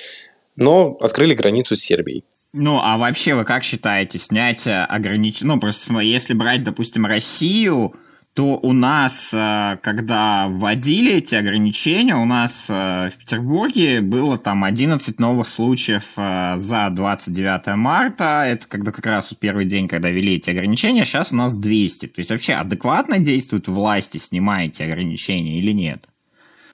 но 0.57 0.97
открыли 1.01 1.35
границу 1.35 1.77
с 1.77 1.81
Сербией. 1.81 2.25
Ну, 2.59 2.81
а 2.83 2.97
вообще 2.97 3.35
вы 3.35 3.45
как 3.45 3.63
считаете, 3.63 4.19
снятие 4.19 4.85
ограничений... 4.87 5.53
Ну, 5.53 5.61
просто 5.61 5.99
если 5.99 6.33
брать, 6.33 6.65
допустим, 6.65 7.05
Россию, 7.05 7.95
то 8.33 8.59
у 8.63 8.73
нас, 8.73 9.29
э, 9.35 9.77
когда 9.83 10.49
вводили 10.49 11.17
эти 11.17 11.35
ограничения, 11.35 12.17
у 12.17 12.25
нас 12.25 12.65
э, 12.71 13.11
в 13.11 13.19
Петербурге 13.19 14.01
было 14.01 14.39
там 14.39 14.65
11 14.65 15.21
новых 15.21 15.49
случаев 15.49 16.05
э, 16.17 16.55
за 16.57 16.89
29 16.91 17.77
марта. 17.77 18.45
Это 18.47 18.67
когда 18.67 18.91
как 18.91 19.05
раз 19.05 19.35
первый 19.39 19.67
день, 19.67 19.87
когда 19.87 20.09
ввели 20.09 20.37
эти 20.37 20.49
ограничения, 20.49 21.05
сейчас 21.05 21.33
у 21.33 21.37
нас 21.37 21.55
200. 21.55 22.07
То 22.07 22.21
есть 22.21 22.31
вообще 22.31 22.55
адекватно 22.55 23.19
действуют 23.19 23.69
власти, 23.69 24.17
снимая 24.17 24.69
эти 24.69 24.83
ограничения 24.83 25.59
или 25.59 25.73
нет? 25.73 26.07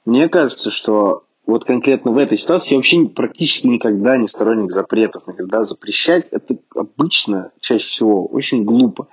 Мне 0.04 0.28
кажется, 0.28 0.70
что 0.70 1.24
вот 1.46 1.64
конкретно 1.64 2.12
в 2.12 2.18
этой 2.18 2.38
ситуации 2.38 2.72
я 2.72 2.78
вообще 2.78 3.06
практически 3.06 3.66
никогда 3.66 4.16
не 4.16 4.28
сторонник 4.28 4.72
запретов, 4.72 5.26
никогда 5.26 5.64
запрещать. 5.64 6.28
Это 6.30 6.56
обычно, 6.74 7.50
чаще 7.60 7.84
всего, 7.84 8.26
очень 8.26 8.64
глупо 8.64 9.08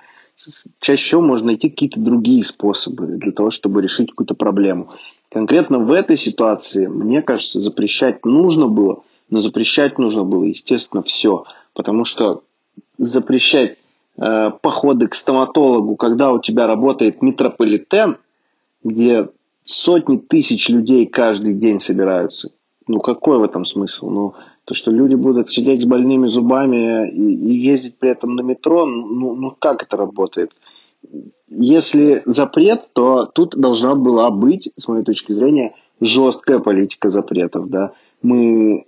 чаще 0.80 1.02
всего 1.02 1.20
можно 1.20 1.48
найти 1.48 1.68
какие-то 1.68 2.00
другие 2.00 2.44
способы 2.44 3.06
для 3.06 3.32
того, 3.32 3.50
чтобы 3.50 3.82
решить 3.82 4.10
какую-то 4.10 4.34
проблему. 4.34 4.92
Конкретно 5.30 5.78
в 5.78 5.92
этой 5.92 6.16
ситуации, 6.16 6.86
мне 6.86 7.22
кажется, 7.22 7.60
запрещать 7.60 8.24
нужно 8.24 8.66
было, 8.66 9.02
но 9.28 9.40
запрещать 9.40 9.98
нужно 9.98 10.24
было, 10.24 10.44
естественно, 10.44 11.02
все. 11.02 11.44
Потому 11.74 12.04
что 12.04 12.42
запрещать 12.98 13.76
э, 14.16 14.50
походы 14.60 15.06
к 15.06 15.14
стоматологу, 15.14 15.96
когда 15.96 16.32
у 16.32 16.40
тебя 16.40 16.66
работает 16.66 17.22
метрополитен, 17.22 18.16
где 18.82 19.28
сотни 19.64 20.16
тысяч 20.16 20.68
людей 20.68 21.06
каждый 21.06 21.54
день 21.54 21.80
собираются. 21.80 22.50
Ну 22.86 23.00
какой 23.00 23.38
в 23.38 23.42
этом 23.42 23.64
смысл? 23.64 24.10
Ну, 24.10 24.34
то, 24.64 24.74
что 24.74 24.90
люди 24.90 25.14
будут 25.14 25.50
сидеть 25.50 25.82
с 25.82 25.86
больными 25.86 26.26
зубами 26.26 27.08
и, 27.08 27.34
и 27.34 27.54
ездить 27.54 27.98
при 27.98 28.10
этом 28.10 28.34
на 28.34 28.40
метро, 28.42 28.84
ну, 28.86 29.34
ну 29.34 29.50
как 29.58 29.82
это 29.82 29.96
работает? 29.96 30.52
Если 31.48 32.22
запрет, 32.26 32.88
то 32.92 33.26
тут 33.26 33.56
должна 33.56 33.94
была 33.94 34.30
быть, 34.30 34.70
с 34.76 34.88
моей 34.88 35.04
точки 35.04 35.32
зрения, 35.32 35.74
жесткая 36.00 36.58
политика 36.58 37.08
запретов. 37.08 37.68
Да? 37.68 37.92
Мы 38.22 38.86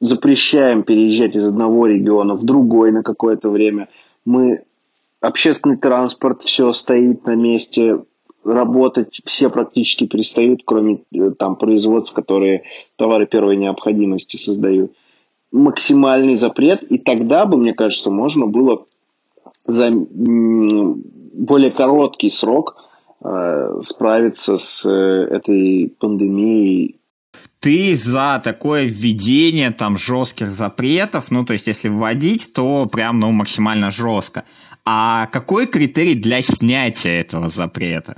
запрещаем 0.00 0.82
переезжать 0.82 1.36
из 1.36 1.46
одного 1.46 1.86
региона 1.86 2.34
в 2.34 2.44
другой 2.44 2.90
на 2.90 3.02
какое-то 3.02 3.50
время. 3.50 3.88
Мы 4.24 4.64
общественный 5.20 5.76
транспорт 5.76 6.42
все 6.42 6.72
стоит 6.72 7.24
на 7.24 7.36
месте, 7.36 8.02
работать 8.44 9.20
все 9.24 9.50
практически 9.50 10.06
перестают, 10.06 10.62
кроме 10.64 11.02
э, 11.14 11.30
там 11.38 11.56
производств, 11.56 12.12
которые 12.12 12.64
товары 12.96 13.26
первой 13.26 13.56
необходимости 13.56 14.36
создают 14.36 14.92
максимальный 15.52 16.36
запрет, 16.36 16.82
и 16.82 16.98
тогда 16.98 17.44
бы, 17.46 17.58
мне 17.58 17.74
кажется, 17.74 18.10
можно 18.10 18.46
было 18.46 18.86
за 19.66 19.90
более 19.92 21.70
короткий 21.70 22.30
срок 22.30 22.76
э, 23.22 23.80
справиться 23.82 24.58
с 24.58 24.84
э, 24.86 24.90
этой 24.90 25.94
пандемией. 26.00 26.96
Ты 27.60 27.96
за 27.96 28.40
такое 28.42 28.84
введение 28.84 29.70
там 29.70 29.96
жестких 29.96 30.50
запретов, 30.52 31.30
ну 31.30 31.44
то 31.44 31.52
есть 31.52 31.68
если 31.68 31.88
вводить, 31.88 32.52
то 32.52 32.86
прям 32.86 33.20
ну 33.20 33.30
максимально 33.30 33.90
жестко. 33.90 34.44
А 34.84 35.26
какой 35.26 35.66
критерий 35.66 36.14
для 36.14 36.42
снятия 36.42 37.20
этого 37.20 37.48
запрета? 37.48 38.16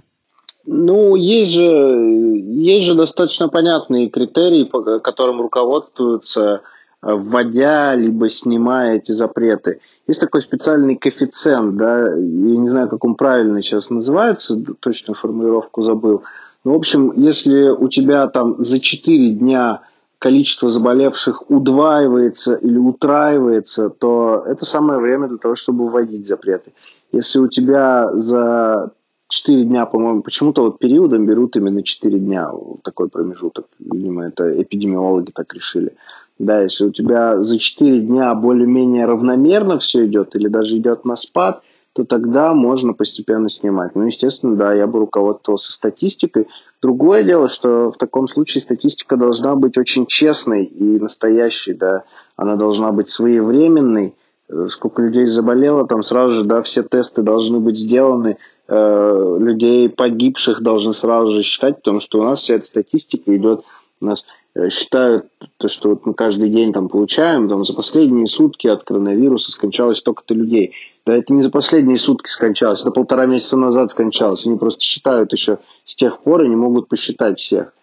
Ну, 0.67 1.15
есть 1.15 1.53
же, 1.53 1.63
есть 1.63 2.87
же 2.87 2.95
достаточно 2.95 3.49
понятные 3.49 4.09
критерии, 4.09 4.65
по 4.65 4.99
которым 5.01 5.41
руководствуются 5.41 6.63
вводя 7.05 7.95
либо 7.95 8.29
снимая 8.29 8.97
эти 8.97 9.13
запреты. 9.13 9.81
Есть 10.07 10.21
такой 10.21 10.41
специальный 10.41 10.97
коэффициент, 10.97 11.77
да, 11.77 12.01
я 12.09 12.57
не 12.57 12.69
знаю, 12.69 12.89
как 12.89 13.05
он 13.05 13.15
правильно 13.15 13.63
сейчас 13.63 13.91
называется, 13.91 14.59
точную 14.81 15.15
формулировку 15.15 15.83
забыл. 15.83 16.23
Но, 16.65 16.73
в 16.73 16.77
общем, 16.77 17.13
если 17.17 17.69
у 17.69 17.89
тебя 17.89 18.27
там 18.29 18.57
за 18.59 18.81
4 18.81 19.33
дня 19.33 19.83
количество 20.19 20.71
заболевших 20.71 21.51
удваивается 21.51 22.55
или 22.55 22.79
утраивается, 22.79 23.91
то 23.91 24.43
это 24.47 24.65
самое 24.65 24.99
время 24.99 25.29
для 25.29 25.37
того, 25.37 25.55
чтобы 25.57 25.89
вводить 25.89 26.27
запреты. 26.27 26.73
Если 27.13 27.39
у 27.39 27.49
тебя 27.49 28.11
за 28.15 28.93
4 29.29 29.65
дня, 29.65 29.87
по-моему, 29.87 30.23
почему-то 30.23 30.63
вот 30.63 30.79
периодом 30.79 31.27
берут 31.27 31.57
именно 31.57 31.83
4 31.83 32.19
дня, 32.19 32.51
такой 32.83 33.09
промежуток, 33.09 33.67
видимо, 33.79 34.27
это 34.27 34.63
эпидемиологи 34.63 35.31
так 35.33 35.53
решили. 35.55 35.97
Да, 36.39 36.63
если 36.63 36.87
у 36.87 36.91
тебя 36.91 37.39
за 37.39 37.59
4 37.59 38.01
дня 38.01 38.35
более-менее 38.35 39.07
равномерно 39.07 39.79
все 39.79 40.07
идет 40.07 40.35
или 40.35 40.49
даже 40.49 40.77
идет 40.77 41.05
на 41.05 41.17
спад, 41.17 41.63
то 41.95 42.05
тогда 42.05 42.53
можно 42.55 42.93
постепенно 42.93 43.49
снимать. 43.49 43.95
Ну, 43.95 44.07
естественно, 44.07 44.57
да, 44.57 44.75
я 44.75 44.89
бы 44.89 44.99
руководствовался 44.99 45.73
статистикой. 45.73 46.49
Другое 46.83 47.23
дело, 47.23 47.49
что 47.49 47.93
в 47.93 47.97
таком 47.97 48.27
случае 48.27 48.63
статистика 48.63 49.17
должна 49.17 49.55
быть 49.55 49.79
очень 49.79 50.07
честной 50.07 50.65
и 50.65 50.99
настоящей, 50.99 51.73
да. 51.73 52.03
Она 52.37 52.57
должна 52.57 52.91
быть 52.91 53.11
своевременной. 53.11 54.17
Э, 54.49 54.67
сколько 54.69 55.03
людей 55.03 55.27
заболело, 55.27 55.87
там 55.87 56.03
сразу 56.03 56.35
же, 56.35 56.45
да, 56.45 56.63
все 56.63 56.83
тесты 56.83 57.23
должны 57.23 57.61
быть 57.61 57.79
сделаны, 57.79 58.39
э, 58.69 59.37
людей 59.41 59.89
погибших 59.89 60.63
должны 60.63 60.93
сразу 60.93 61.31
же 61.31 61.43
считать, 61.43 61.77
потому 61.77 62.01
что 62.01 62.21
у 62.21 62.25
нас 62.25 62.41
вся 62.41 62.55
эта 62.55 62.67
статистика 62.67 63.35
идет 63.37 63.65
у 64.01 64.07
нас 64.07 64.25
Э, 64.55 64.71
считают, 64.71 65.27
то, 65.59 65.69
что 65.69 65.91
вот 65.91 66.07
мы 66.07 66.15
каждый 66.15 66.49
день 66.49 66.73
там 66.73 66.89
получаем, 66.89 67.49
там, 67.49 67.65
за 67.65 67.75
последние 67.75 68.29
сутки 68.29 68.69
от 68.69 68.85
коронавируса 68.85 69.51
скончалось 69.51 69.99
столько-то 69.99 70.33
людей. 70.35 70.75
Да 71.05 71.17
это 71.17 71.33
не 71.33 71.43
за 71.43 71.51
последние 71.51 71.97
сутки 71.97 72.29
скончалось, 72.29 72.83
это 72.83 72.93
полтора 72.93 73.27
месяца 73.27 73.57
назад 73.57 73.91
скончалось. 73.91 74.47
Они 74.47 74.57
просто 74.57 74.81
считают 74.83 75.33
еще 75.33 75.59
с 75.85 75.97
тех 75.97 76.21
пор 76.21 76.45
и 76.45 76.49
не 76.49 76.55
могут 76.57 76.87
посчитать 76.89 77.41
всех. 77.41 77.75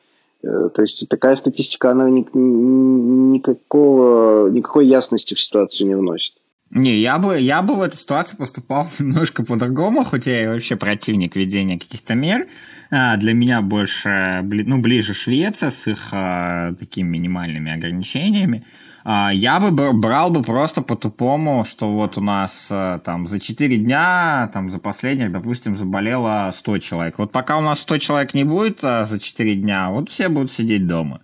Э, 0.43 0.69
то 0.73 0.81
есть 0.81 1.05
такая 1.09 1.35
статистика, 1.35 1.91
она 1.91 2.09
никакого, 2.09 3.59
никакой 4.49 4.87
ясности 4.87 5.33
в 5.33 5.41
ситуацию 5.41 5.89
не 5.89 5.95
вносит. 5.95 6.35
Не, 6.73 6.99
я 6.99 7.17
бы, 7.17 7.37
я 7.37 7.61
бы 7.61 7.75
в 7.75 7.81
этой 7.81 7.97
ситуации 7.97 8.37
поступал 8.37 8.87
немножко 8.99 9.43
по-другому, 9.43 10.05
хоть 10.05 10.25
я 10.25 10.51
вообще 10.51 10.77
противник 10.77 11.35
ведения 11.35 11.77
каких-то 11.77 12.15
мер. 12.15 12.47
А, 12.89 13.17
для 13.17 13.33
меня 13.33 13.61
больше, 13.61 14.41
ну, 14.41 14.79
ближе 14.79 15.13
Швеция 15.13 15.69
с 15.69 15.87
их 15.87 16.09
а, 16.13 16.73
такими 16.75 17.09
минимальными 17.09 17.73
ограничениями. 17.73 18.65
А, 19.03 19.31
я 19.33 19.59
бы 19.59 19.91
брал 19.91 20.31
бы 20.31 20.43
просто 20.43 20.81
по-тупому, 20.81 21.65
что 21.65 21.91
вот 21.91 22.17
у 22.17 22.21
нас 22.21 22.69
а, 22.71 22.99
там 22.99 23.27
за 23.27 23.41
4 23.41 23.77
дня, 23.77 24.49
там 24.53 24.69
за 24.69 24.79
последних, 24.79 25.31
допустим, 25.31 25.75
заболело 25.75 26.49
100 26.53 26.77
человек. 26.77 27.19
Вот 27.19 27.33
пока 27.33 27.57
у 27.57 27.61
нас 27.61 27.81
100 27.81 27.97
человек 27.97 28.33
не 28.33 28.45
будет 28.45 28.79
а, 28.83 29.03
за 29.03 29.19
4 29.19 29.55
дня, 29.55 29.89
вот 29.89 30.09
все 30.09 30.29
будут 30.29 30.51
сидеть 30.51 30.87
дома 30.87 31.21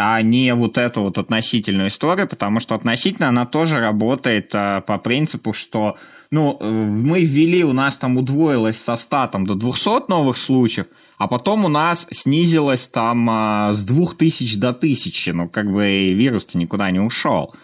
а 0.00 0.22
не 0.22 0.54
вот 0.54 0.78
эту 0.78 1.02
вот 1.02 1.18
относительную 1.18 1.88
историю, 1.88 2.28
потому 2.28 2.60
что 2.60 2.76
относительно 2.76 3.30
она 3.30 3.46
тоже 3.46 3.80
работает 3.80 4.50
а, 4.54 4.80
по 4.80 4.96
принципу, 4.96 5.52
что 5.52 5.96
ну, 6.30 6.56
мы 6.60 7.24
ввели, 7.24 7.64
у 7.64 7.72
нас 7.72 7.96
там 7.96 8.16
удвоилось 8.16 8.80
со 8.80 8.94
100 8.94 9.26
там, 9.26 9.44
до 9.44 9.56
200 9.56 10.08
новых 10.08 10.36
случаев, 10.36 10.86
а 11.16 11.26
потом 11.26 11.64
у 11.64 11.68
нас 11.68 12.06
снизилось 12.12 12.86
там 12.86 13.28
а, 13.28 13.72
с 13.72 13.82
2000 13.82 14.56
до 14.58 14.68
1000, 14.68 15.32
ну 15.32 15.48
как 15.48 15.72
бы 15.72 16.12
вирус-то 16.12 16.58
никуда 16.58 16.92
не 16.92 17.00
ушел. 17.00 17.56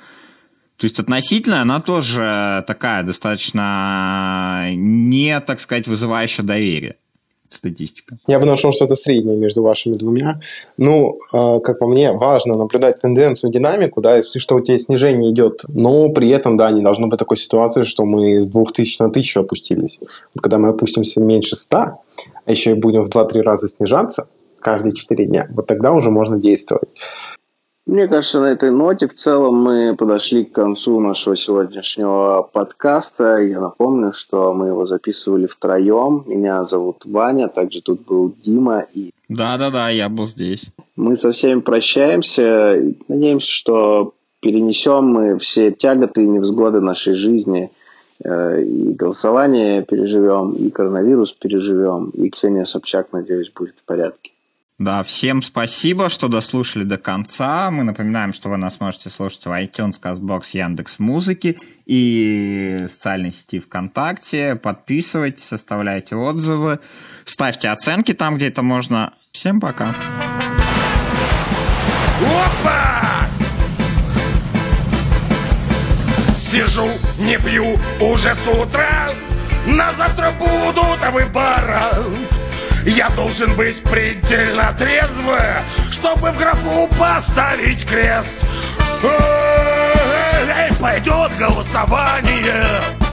То 0.77 0.87
есть 0.87 0.99
относительно 0.99 1.63
она 1.63 1.81
тоже 1.81 2.65
такая 2.67 3.05
достаточно 3.05 4.73
не, 4.73 5.39
так 5.39 5.61
сказать, 5.61 5.87
вызывающая 5.87 6.45
доверие 6.45 6.97
статистика. 7.57 8.17
Я 8.27 8.39
бы 8.39 8.47
нашел 8.47 8.73
что-то 8.73 8.95
среднее 8.95 9.37
между 9.37 9.63
вашими 9.63 9.95
двумя. 9.95 10.41
Ну, 10.77 11.19
э, 11.33 11.61
как 11.61 11.79
по 11.79 11.87
мне, 11.87 12.13
важно 12.13 12.57
наблюдать 12.57 12.99
тенденцию, 12.99 13.51
динамику, 13.51 14.01
да, 14.01 14.23
что 14.23 14.57
у 14.57 14.61
тебя 14.61 14.79
снижение 14.79 15.33
идет, 15.33 15.65
но 15.69 16.09
при 16.11 16.29
этом, 16.31 16.57
да, 16.57 16.71
не 16.71 16.83
должно 16.83 17.09
быть 17.09 17.19
такой 17.19 17.37
ситуации, 17.37 17.83
что 17.83 18.05
мы 18.05 18.41
с 18.41 18.51
2000 18.51 19.03
на 19.03 19.09
1000 19.09 19.41
опустились. 19.41 20.01
Вот 20.01 20.43
когда 20.43 20.59
мы 20.59 20.69
опустимся 20.69 21.21
меньше 21.21 21.57
100, 21.57 21.79
а 21.79 21.99
еще 22.47 22.71
и 22.73 22.75
будем 22.75 23.05
в 23.05 23.09
2-3 23.09 23.41
раза 23.43 23.69
снижаться 23.69 24.27
каждые 24.61 24.95
4 24.95 25.27
дня, 25.27 25.49
вот 25.51 25.67
тогда 25.67 25.93
уже 25.93 26.11
можно 26.11 26.39
действовать. 26.39 26.89
Мне 27.87 28.09
кажется, 28.09 28.41
на 28.41 28.47
этой 28.47 28.71
ноте 28.71 29.07
в 29.07 29.13
целом 29.13 29.63
мы 29.63 29.95
подошли 29.95 30.45
к 30.45 30.53
концу 30.53 31.01
нашего 31.01 31.37
сегодняшнего 31.37 32.49
подкаста. 32.51 33.37
Я 33.37 33.61
напомню, 33.61 34.15
что 34.15 34.55
мы 34.55 34.69
его 34.69 34.87
записывали 34.87 35.47
втроем. 35.47 36.25
Меня 36.27 36.65
зовут 36.65 37.03
Ваня, 37.05 37.49
также 37.49 37.83
тут 37.83 38.07
был 38.07 38.35
Дима 38.43 38.87
и... 38.95 39.11
Да-да-да, 39.29 39.91
я 39.91 40.09
был 40.09 40.27
здесь. 40.27 40.65
Мы 40.97 41.17
со 41.17 41.33
всеми 41.33 41.61
прощаемся. 41.61 42.95
Надеемся, 43.09 43.51
что 43.51 44.15
перенесем 44.41 45.07
мы 45.07 45.39
все 45.39 45.71
тяготы 45.71 46.23
и 46.25 46.29
невзгоды 46.29 46.81
нашей 46.81 47.15
жизни. 47.15 47.71
Э, 48.23 48.63
и 48.63 48.93
голосование 48.95 49.83
переживем, 49.83 50.53
и 50.53 50.71
коронавирус 50.71 51.33
переживем, 51.33 52.11
и 52.11 52.31
Ксения 52.31 52.65
Собчак, 52.65 53.13
надеюсь, 53.13 53.51
будет 53.51 53.75
в 53.77 53.85
порядке. 53.85 54.34
Да, 54.81 55.05
всем 55.05 55.41
спасибо, 55.41 56.09
что 56.09 56.27
дослушали 56.27 56.83
до 56.83 56.99
конца. 56.99 57.71
Мы 57.71 57.85
напоминаем, 57.85 58.33
что 58.33 58.49
вы 58.49 58.57
нас 58.57 58.81
можете 58.81 59.09
слушать 59.09 59.47
в 59.47 59.49
iTunes, 59.51 60.01
CastBox, 60.03 60.47
Яндекс 60.53 60.99
Музыки 60.99 61.61
и 61.87 62.79
социальной 62.89 63.31
сети 63.31 63.61
ВКонтакте. 63.61 64.57
Подписывайтесь, 64.57 65.53
оставляйте 65.53 66.17
отзывы, 66.17 66.81
ставьте 67.25 67.69
оценки 67.69 68.15
там, 68.15 68.35
где 68.35 68.49
это 68.49 68.63
можно. 68.63 69.15
Всем 69.31 69.61
пока. 69.61 69.95
Опа! 72.21 73.29
Сижу, 76.37 76.89
не 77.21 77.39
пью 77.39 77.79
уже 78.01 78.35
с 78.35 78.49
утра, 78.49 79.13
на 79.69 79.93
завтра 79.93 80.33
будут 80.33 81.13
выбора. 81.13 81.91
Я 82.87 83.09
должен 83.11 83.55
быть 83.57 83.83
предельно 83.83 84.75
трезвым, 84.79 85.41
чтобы 85.91 86.31
в 86.33 86.39
графу 86.39 86.89
поставить 86.99 87.87
крест. 87.87 88.29
Эй, 90.57 90.73
пойдет 90.75 91.37
голосование. 91.39 93.04